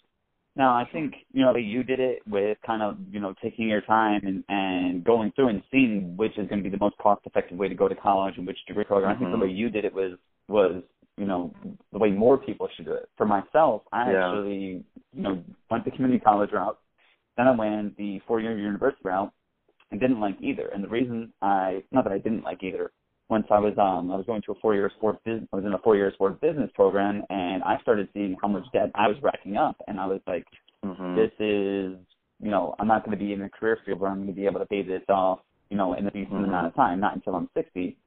No, 0.58 0.65
I 0.65 0.88
think 0.91 1.15
you 1.34 1.41
know 1.41 1.56
you 1.56 1.84
did 1.84 2.00
it 2.00 2.20
with 2.28 2.58
kind 2.65 2.82
of 2.82 2.98
you 3.12 3.20
know 3.20 3.34
taking 3.44 3.68
your 3.68 3.82
time 3.82 4.22
and 4.26 4.44
and 4.48 5.04
going 5.04 5.34
through 5.36 5.50
and 5.50 5.62
seeing 5.70 6.15
which 6.15 6.38
is 6.38 6.48
going 6.48 6.63
to 6.63 6.70
be 6.70 6.70
the 6.70 6.80
most 6.80 6.98
cost 6.98 7.22
effective 7.26 7.58
way 7.58 7.68
to 7.68 7.76
go 7.76 7.89
to 7.89 7.96
college 7.96 8.36
and 8.38 8.48
which 8.48 8.58
degree 8.68 8.86
program. 8.86 9.15
Mm-hmm. 9.15 9.18
I 9.18 9.20
think 9.20 9.32
the 9.32 9.46
mm-hmm. 9.46 9.52
way 9.52 9.58
you 9.58 9.70
did 9.70 9.84
it 9.84 9.94
was 9.94 10.13
was 10.48 10.82
you 11.18 11.26
know 11.26 11.54
the 11.91 12.00
way 12.00 12.12
more 12.12 12.38
people 12.38 12.70
should 12.76 12.86
do 12.86 12.94
it. 12.94 13.10
For 13.18 13.26
myself, 13.26 13.82
I 13.91 14.12
yeah. 14.12 14.30
actually 14.30 14.86
you 15.13 15.22
know 15.22 15.44
went 15.70 15.84
the 15.84 15.91
community 15.91 16.24
college 16.24 16.52
route, 16.54 16.80
then 17.36 17.48
I 17.48 17.56
went 17.56 17.98
the 17.98 18.22
four 18.26 18.39
year 18.39 18.58
university 18.58 19.02
route, 19.04 19.34
and 19.91 20.00
didn't 20.00 20.22
like 20.22 20.38
either. 20.41 20.68
And 20.74 20.82
the 20.82 20.89
reason 20.89 21.34
I 21.41 21.84
not 21.91 22.06
that 22.06 22.13
I 22.13 22.18
didn't 22.20 22.44
like 22.44 22.63
either, 22.63 22.91
once 23.29 23.47
I 23.49 23.59
was 23.59 23.73
um 23.77 24.11
I 24.11 24.15
was 24.15 24.25
going 24.25 24.41
to 24.43 24.51
a 24.51 24.59
four 24.61 24.75
year 24.75 24.91
sports 24.97 25.19
business 25.25 25.47
I 25.51 25.55
was 25.55 25.65
in 25.65 25.73
a 25.73 25.79
four 25.79 25.95
year 25.95 26.11
sports 26.13 26.39
business 26.41 26.69
program 26.75 27.23
and 27.29 27.63
I 27.63 27.79
started 27.81 28.09
seeing 28.13 28.35
how 28.41 28.47
much 28.47 28.63
debt 28.73 28.91
I 28.95 29.07
was 29.07 29.17
racking 29.21 29.57
up 29.57 29.77
and 29.88 29.99
I 29.99 30.05
was 30.05 30.21
like, 30.27 30.45
mm-hmm. 30.83 31.15
This 31.15 31.31
is 31.39 31.97
you 32.41 32.51
know, 32.51 32.75
I'm 32.79 32.88
not 32.88 33.03
gonna 33.05 33.17
be 33.17 33.33
in 33.33 33.41
a 33.41 33.49
career 33.49 33.79
field 33.85 33.99
where 33.99 34.11
I'm 34.11 34.21
gonna 34.21 34.33
be 34.33 34.45
able 34.45 34.59
to 34.59 34.65
pay 34.65 34.83
this 34.83 35.03
off, 35.09 35.39
you 35.69 35.77
know, 35.77 35.93
in 35.93 36.05
a 36.05 36.11
decent 36.11 36.33
mm-hmm. 36.33 36.45
amount 36.45 36.67
of 36.67 36.75
time, 36.75 36.99
not 36.99 37.15
until 37.15 37.35
I'm 37.35 37.49
sixty. 37.55 37.97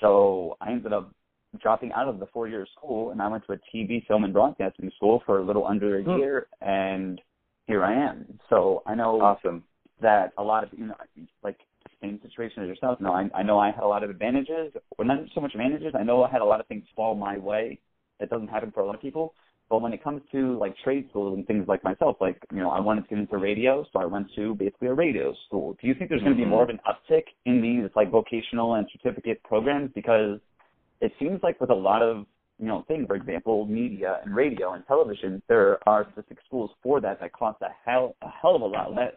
So 0.00 0.56
I 0.60 0.70
ended 0.70 0.92
up 0.92 1.12
dropping 1.60 1.92
out 1.92 2.08
of 2.08 2.20
the 2.20 2.26
four 2.26 2.48
year 2.48 2.66
school 2.76 3.10
and 3.10 3.20
I 3.20 3.28
went 3.28 3.44
to 3.46 3.54
a 3.54 3.58
TV 3.74 4.06
film 4.06 4.24
and 4.24 4.32
broadcasting 4.32 4.90
school 4.96 5.22
for 5.26 5.38
a 5.38 5.44
little 5.44 5.66
under 5.66 5.98
a 5.98 6.02
mm-hmm. 6.02 6.18
year 6.18 6.46
and 6.60 7.20
here 7.66 7.84
I 7.84 7.94
am. 7.94 8.38
So 8.48 8.82
I 8.86 8.94
know 8.94 9.20
awesome 9.20 9.64
that 10.00 10.32
a 10.38 10.42
lot 10.42 10.64
of 10.64 10.70
you 10.76 10.86
know 10.86 10.94
like 11.42 11.58
same 12.02 12.20
situation 12.22 12.62
as 12.62 12.68
yourself. 12.68 13.00
No, 13.00 13.12
I, 13.12 13.28
I 13.34 13.42
know 13.42 13.58
I 13.58 13.70
had 13.70 13.84
a 13.84 13.86
lot 13.86 14.02
of 14.02 14.10
advantages, 14.10 14.72
or 14.98 15.04
not 15.04 15.18
so 15.34 15.40
much 15.40 15.54
advantages. 15.54 15.94
I 15.98 16.02
know 16.02 16.22
I 16.22 16.30
had 16.30 16.40
a 16.42 16.44
lot 16.44 16.60
of 16.60 16.66
things 16.66 16.84
fall 16.96 17.14
my 17.14 17.38
way. 17.38 17.78
That 18.18 18.30
doesn't 18.30 18.48
happen 18.48 18.70
for 18.72 18.80
a 18.80 18.86
lot 18.86 18.94
of 18.94 19.00
people. 19.00 19.34
But 19.68 19.82
when 19.82 19.92
it 19.92 20.02
comes 20.02 20.20
to 20.32 20.58
like 20.58 20.74
trade 20.82 21.06
schools 21.10 21.36
and 21.36 21.46
things 21.46 21.68
like 21.68 21.84
myself, 21.84 22.16
like 22.20 22.42
you 22.52 22.58
know, 22.58 22.70
I 22.70 22.80
wanted 22.80 23.02
to 23.02 23.08
get 23.08 23.18
into 23.18 23.38
radio, 23.38 23.84
so 23.92 24.00
I 24.00 24.04
went 24.04 24.26
to 24.34 24.54
basically 24.56 24.88
a 24.88 24.94
radio 24.94 25.32
school. 25.46 25.76
Do 25.80 25.86
you 25.86 25.94
think 25.94 26.10
there's 26.10 26.22
going 26.22 26.32
to 26.32 26.36
be 26.36 26.42
Mm-hmm. 26.42 26.50
more 26.50 26.64
of 26.64 26.70
an 26.70 26.80
uptick 26.88 27.22
in 27.46 27.62
these 27.62 27.88
like 27.94 28.10
vocational 28.10 28.74
and 28.74 28.86
certificate 28.92 29.42
programs 29.44 29.90
because 29.94 30.40
it 31.00 31.12
seems 31.20 31.40
like 31.42 31.60
with 31.60 31.70
a 31.70 31.74
lot 31.74 32.02
of 32.02 32.26
you 32.58 32.66
know 32.66 32.84
things, 32.88 33.06
for 33.06 33.14
example, 33.14 33.64
media 33.64 34.20
and 34.24 34.34
radio 34.34 34.72
and 34.72 34.84
television, 34.86 35.40
there 35.48 35.78
are 35.88 36.04
specific 36.12 36.38
schools 36.46 36.70
for 36.82 37.00
that 37.00 37.20
that 37.20 37.32
cost 37.32 37.62
a 37.62 37.68
hell 37.84 38.16
a 38.22 38.28
hell 38.28 38.56
of 38.56 38.62
a 38.62 38.66
lot 38.66 38.92
less. 38.92 39.12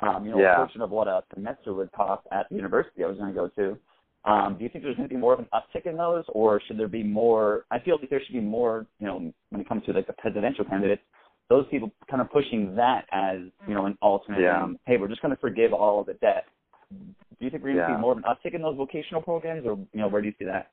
Um, 0.00 0.24
you 0.24 0.32
know, 0.32 0.40
Yeah. 0.40 0.54
a 0.54 0.56
portion 0.56 0.80
of 0.80 0.90
what 0.90 1.06
a 1.08 1.22
semester 1.32 1.72
would 1.72 1.90
cost 1.92 2.26
at 2.32 2.48
the 2.48 2.56
university 2.56 3.04
I 3.04 3.06
was 3.06 3.16
going 3.18 3.32
to 3.32 3.40
go 3.40 3.48
to. 3.48 3.78
Um, 4.24 4.56
do 4.56 4.64
you 4.64 4.70
think 4.70 4.82
there's 4.84 4.96
going 4.96 5.08
to 5.08 5.14
be 5.14 5.20
more 5.20 5.34
of 5.34 5.38
an 5.38 5.48
uptick 5.54 5.86
in 5.86 5.96
those, 5.96 6.24
or 6.28 6.60
should 6.66 6.78
there 6.78 6.88
be 6.88 7.02
more? 7.02 7.66
I 7.70 7.78
feel 7.78 7.98
like 8.00 8.10
there 8.10 8.20
should 8.24 8.32
be 8.32 8.40
more. 8.40 8.86
You 8.98 9.06
know, 9.06 9.32
when 9.50 9.60
it 9.60 9.68
comes 9.68 9.84
to 9.84 9.92
like 9.92 10.06
the 10.06 10.14
presidential 10.14 10.64
candidates, 10.64 11.02
those 11.48 11.66
people 11.70 11.92
kind 12.10 12.22
of 12.22 12.30
pushing 12.30 12.74
that 12.74 13.06
as 13.12 13.38
you 13.68 13.74
know 13.74 13.86
an 13.86 13.96
alternate. 14.00 14.40
Yeah. 14.40 14.64
and, 14.64 14.78
hey, 14.86 14.96
we're 14.96 15.08
just 15.08 15.20
going 15.22 15.34
to 15.34 15.40
forgive 15.40 15.72
all 15.72 16.00
of 16.00 16.06
the 16.06 16.14
debt. 16.14 16.46
Do 16.90 17.44
you 17.44 17.50
think 17.50 17.62
we're 17.62 17.74
going 17.74 17.76
to 17.76 17.92
Yeah. 17.92 17.96
see 17.96 18.00
more 18.00 18.12
of 18.12 18.18
an 18.18 18.24
uptick 18.24 18.54
in 18.54 18.62
those 18.62 18.76
vocational 18.76 19.20
programs, 19.20 19.66
or 19.66 19.76
you 19.92 20.00
know, 20.00 20.08
where 20.08 20.22
do 20.22 20.28
you 20.28 20.34
see 20.38 20.46
that? 20.46 20.70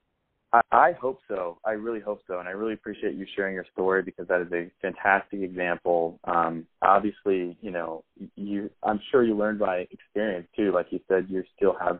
I, 0.71 0.91
hope 0.99 1.19
so. 1.29 1.59
I 1.65 1.71
really 1.71 2.01
hope 2.01 2.21
so, 2.27 2.39
and 2.39 2.47
I 2.47 2.51
really 2.51 2.73
appreciate 2.73 3.15
you 3.15 3.25
sharing 3.35 3.55
your 3.55 3.65
story 3.71 4.03
because 4.03 4.27
that 4.27 4.41
is 4.41 4.51
a 4.51 4.69
fantastic 4.81 5.41
example. 5.41 6.19
Um, 6.25 6.67
obviously, 6.81 7.57
you 7.61 7.71
know, 7.71 8.03
you. 8.35 8.69
I'm 8.83 8.99
sure 9.11 9.23
you 9.23 9.37
learned 9.37 9.59
by 9.59 9.87
experience 9.91 10.47
too. 10.55 10.73
Like 10.73 10.87
you 10.89 10.99
said, 11.07 11.27
you 11.29 11.43
still 11.55 11.75
have 11.79 11.99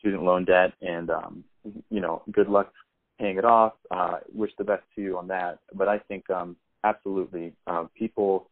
student 0.00 0.24
loan 0.24 0.44
debt, 0.44 0.72
and 0.80 1.10
um, 1.10 1.44
you 1.88 2.00
know, 2.00 2.22
good 2.32 2.48
luck 2.48 2.72
paying 3.20 3.38
it 3.38 3.44
off. 3.44 3.74
Uh, 3.92 4.18
wish 4.34 4.50
the 4.58 4.64
best 4.64 4.82
to 4.96 5.02
you 5.02 5.16
on 5.16 5.28
that. 5.28 5.60
But 5.72 5.86
I 5.86 5.98
think 5.98 6.28
um, 6.30 6.56
absolutely, 6.84 7.52
um, 7.66 7.90
people. 7.96 8.48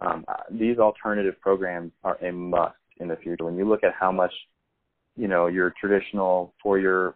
Um, 0.00 0.24
uh, 0.28 0.34
these 0.50 0.78
alternative 0.78 1.40
programs 1.40 1.90
are 2.04 2.16
a 2.22 2.30
must 2.30 2.74
in 3.00 3.08
the 3.08 3.16
future. 3.16 3.44
When 3.44 3.56
you 3.56 3.66
look 3.66 3.82
at 3.82 3.94
how 3.98 4.12
much, 4.12 4.32
you 5.16 5.26
know, 5.26 5.46
your 5.46 5.74
traditional 5.80 6.52
four-year 6.62 7.14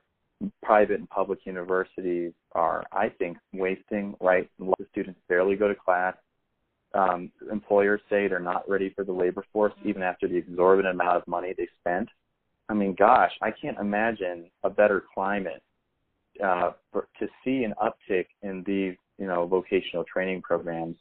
private 0.62 0.98
and 0.98 1.08
public 1.08 1.40
universities 1.44 2.32
are, 2.52 2.84
I 2.92 3.08
think, 3.08 3.36
wasting, 3.52 4.14
right? 4.20 4.48
Lots 4.58 4.80
of 4.80 4.86
students 4.90 5.20
barely 5.28 5.56
go 5.56 5.68
to 5.68 5.74
class. 5.74 6.14
Um, 6.94 7.30
employers 7.50 8.00
say 8.10 8.26
they're 8.26 8.40
not 8.40 8.68
ready 8.68 8.90
for 8.90 9.04
the 9.04 9.12
labor 9.12 9.44
force 9.52 9.72
even 9.84 10.02
after 10.02 10.26
the 10.26 10.36
exorbitant 10.36 10.94
amount 10.94 11.16
of 11.16 11.28
money 11.28 11.54
they 11.56 11.68
spent. 11.80 12.08
I 12.68 12.74
mean, 12.74 12.94
gosh, 12.98 13.32
I 13.42 13.50
can't 13.50 13.78
imagine 13.78 14.50
a 14.64 14.70
better 14.70 15.04
climate 15.14 15.62
uh, 16.42 16.72
for, 16.92 17.08
to 17.18 17.28
see 17.44 17.64
an 17.64 17.74
uptick 17.82 18.26
in 18.42 18.64
these, 18.66 18.94
you 19.18 19.26
know, 19.26 19.46
vocational 19.46 20.04
training 20.04 20.42
programs. 20.42 20.96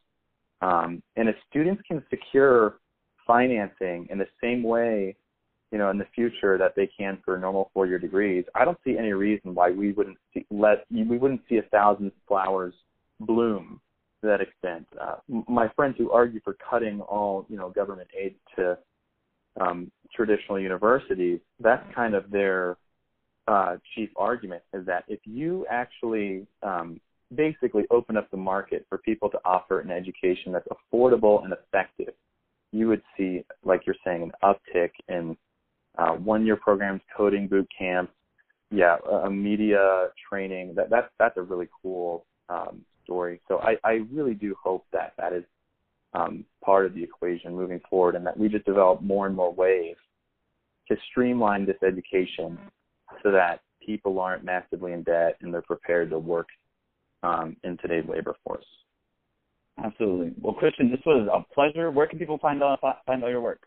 Um, 0.62 1.02
and 1.16 1.30
if 1.30 1.36
students 1.50 1.82
can 1.88 2.04
secure 2.10 2.80
financing 3.26 4.08
in 4.10 4.18
the 4.18 4.28
same 4.42 4.64
way 4.64 5.16
you 5.72 5.78
know, 5.78 5.90
in 5.90 5.98
the 5.98 6.08
future 6.16 6.58
that 6.58 6.76
they 6.76 6.90
can 6.98 7.20
for 7.24 7.38
normal 7.38 7.70
four-year 7.74 8.00
degrees, 8.00 8.46
I 8.56 8.66
don't 8.66 8.78
see 8.84 8.98
any 8.98 9.14
reason 9.14 9.54
why 9.54 9.72
we 9.72 9.92
wouldn't 9.92 10.18
see, 10.34 10.46
let 10.50 10.86
we 10.92 11.18
wouldn't 11.18 11.42
see 11.48 11.58
a 11.58 11.64
thousand 11.64 12.12
flowers 12.28 12.74
bloom 13.20 13.80
to 14.22 14.28
that 14.28 14.42
extent. 14.42 14.88
Uh, 15.00 15.16
my 15.48 15.70
friends 15.76 15.96
who 15.98 16.12
argue 16.12 16.40
for 16.44 16.56
cutting 16.70 17.02
all 17.02 17.46
you 17.50 17.58
know 17.58 17.70
government 17.70 18.10
aid 18.20 18.36
to 18.56 18.78
um, 19.60 19.92
traditional 20.14 20.60
universities, 20.60 21.40
that's 21.60 21.84
kind 21.94 22.16
of 22.16 22.30
their 22.32 22.78
uh, 23.48 23.78
chief 23.96 24.10
argument 24.16 24.62
is 24.74 24.86
that 24.86 25.04
if 25.08 25.20
you 25.26 25.66
actually 25.70 26.46
um, 26.64 27.00
basically 27.36 27.84
open 27.92 28.18
up 28.18 28.30
the 28.32 28.38
market 28.38 28.86
for 28.90 28.98
people 29.00 29.30
to 29.30 29.40
offer 29.46 29.80
an 29.80 29.92
education 29.92 30.52
that's 30.52 30.68
affordable 30.68 31.44
and 31.44 31.54
effective, 31.54 32.14
you 32.72 32.88
would 32.88 33.02
see, 33.18 33.44
like 33.64 33.82
you're 33.86 33.96
saying, 34.06 34.24
an 34.24 34.32
uptick 34.44 34.92
in 35.08 35.36
uh, 35.98 36.12
one-year 36.12 36.56
programs, 36.58 37.02
coding 37.16 37.48
boot 37.48 37.68
camps, 37.78 38.14
yeah, 38.72 38.98
a 39.24 39.30
media 39.30 40.10
training. 40.30 40.76
That 40.76 40.90
that's 40.90 41.10
that's 41.18 41.38
a 41.38 41.42
really 41.42 41.68
cool 41.82 42.26
um, 42.50 42.86
story. 43.04 43.42
So 43.48 43.60
I, 43.60 43.76
I 43.84 44.02
really 44.12 44.36
do 44.36 44.56
hope 44.62 44.86
that 44.94 45.14
that 45.18 45.34
is 45.34 45.44
um, 46.14 46.46
part 46.64 46.86
of 46.86 46.94
the 46.94 47.04
equation 47.04 47.56
moving 47.56 47.82
forward, 47.90 48.16
and 48.16 48.26
that 48.26 48.38
we 48.38 48.48
just 48.48 48.66
develop 48.66 49.02
more 49.02 49.26
and 49.26 49.36
more 49.36 49.54
ways 49.54 49.96
to 50.88 50.98
streamline 51.10 51.66
this 51.66 51.78
education 51.84 52.58
so 53.24 53.32
that 53.32 53.62
people 53.86 54.20
aren't 54.20 54.44
massively 54.44 54.94
in 54.94 55.04
debt 55.04 55.36
and 55.42 55.54
they're 55.54 55.62
prepared 55.62 56.10
to 56.10 56.20
work 56.20 56.48
um, 57.24 57.56
in 57.64 57.78
today's 57.78 58.06
labor 58.08 58.36
force. 58.44 58.66
Absolutely. 59.84 60.34
Well, 60.42 60.54
Christian, 60.54 60.92
this 60.92 61.00
was 61.06 61.28
a 61.32 61.54
pleasure. 61.54 61.90
Where 61.90 62.08
can 62.08 62.20
people 62.20 62.38
find 62.38 62.62
out 62.62 62.80
find 63.06 63.24
all 63.24 63.30
your 63.30 63.42
work? 63.42 63.62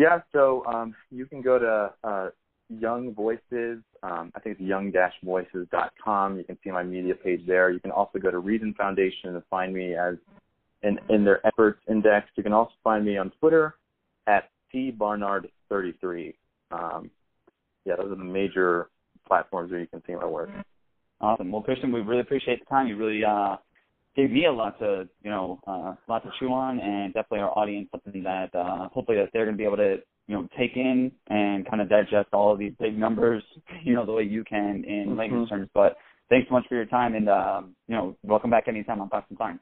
Yeah, 0.00 0.20
so 0.32 0.64
um, 0.64 0.94
you 1.10 1.26
can 1.26 1.42
go 1.42 1.58
to 1.58 1.92
uh, 2.08 2.30
Young 2.70 3.12
Voices. 3.12 3.82
Um, 4.02 4.32
I 4.34 4.40
think 4.40 4.56
it's 4.58 4.60
young-voices.com. 4.62 6.38
You 6.38 6.44
can 6.44 6.56
see 6.64 6.70
my 6.70 6.82
media 6.82 7.14
page 7.14 7.42
there. 7.46 7.70
You 7.70 7.80
can 7.80 7.90
also 7.90 8.18
go 8.18 8.30
to 8.30 8.38
Reason 8.38 8.72
Foundation 8.78 9.34
and 9.34 9.42
find 9.50 9.74
me 9.74 9.94
as 9.94 10.14
in, 10.82 10.98
in 11.10 11.22
their 11.22 11.46
efforts 11.46 11.80
index. 11.86 12.28
You 12.34 12.42
can 12.42 12.54
also 12.54 12.72
find 12.82 13.04
me 13.04 13.18
on 13.18 13.30
Twitter 13.40 13.74
at 14.26 14.48
cbarnard33. 14.74 16.32
Um, 16.70 17.10
yeah, 17.84 17.96
those 17.96 18.10
are 18.10 18.16
the 18.16 18.24
major 18.24 18.88
platforms 19.26 19.70
where 19.70 19.80
you 19.80 19.86
can 19.86 20.02
see 20.06 20.14
my 20.14 20.24
work. 20.24 20.48
Awesome. 21.20 21.52
Well, 21.52 21.60
Christian, 21.60 21.92
we 21.92 22.00
really 22.00 22.22
appreciate 22.22 22.60
the 22.60 22.70
time. 22.70 22.86
You 22.86 22.96
really 22.96 23.22
uh, 23.22 23.56
gave 24.20 24.30
me 24.30 24.44
a 24.46 24.52
lot 24.52 24.78
to, 24.78 25.08
you 25.22 25.30
know, 25.30 25.60
uh, 25.66 25.94
lot 26.08 26.22
to 26.22 26.30
chew 26.38 26.52
on, 26.52 26.78
and 26.78 27.14
definitely 27.14 27.40
our 27.40 27.56
audience 27.58 27.88
something 27.90 28.22
that 28.22 28.54
uh, 28.54 28.88
hopefully 28.88 29.16
that 29.18 29.30
they're 29.32 29.44
going 29.44 29.56
to 29.56 29.58
be 29.58 29.64
able 29.64 29.76
to, 29.78 29.96
you 30.26 30.34
know, 30.36 30.46
take 30.58 30.76
in 30.76 31.10
and 31.28 31.68
kind 31.68 31.80
of 31.80 31.88
digest 31.88 32.28
all 32.32 32.52
of 32.52 32.58
these 32.58 32.72
big 32.78 32.98
numbers, 32.98 33.42
you 33.82 33.94
know, 33.94 34.04
the 34.04 34.12
way 34.12 34.22
you 34.22 34.44
can 34.44 34.84
in 34.84 35.10
Mhm. 35.10 35.18
layman's 35.18 35.48
terms. 35.48 35.68
But 35.74 35.96
thanks 36.28 36.48
so 36.48 36.54
much 36.54 36.66
for 36.68 36.74
your 36.74 36.86
time, 36.86 37.14
and 37.14 37.28
um, 37.28 37.74
you 37.88 37.94
know, 37.96 38.14
welcome 38.22 38.50
back 38.50 38.68
anytime 38.68 39.00
on 39.00 39.08
Fox 39.08 39.26
and 39.30 39.38
Klein. 39.38 39.58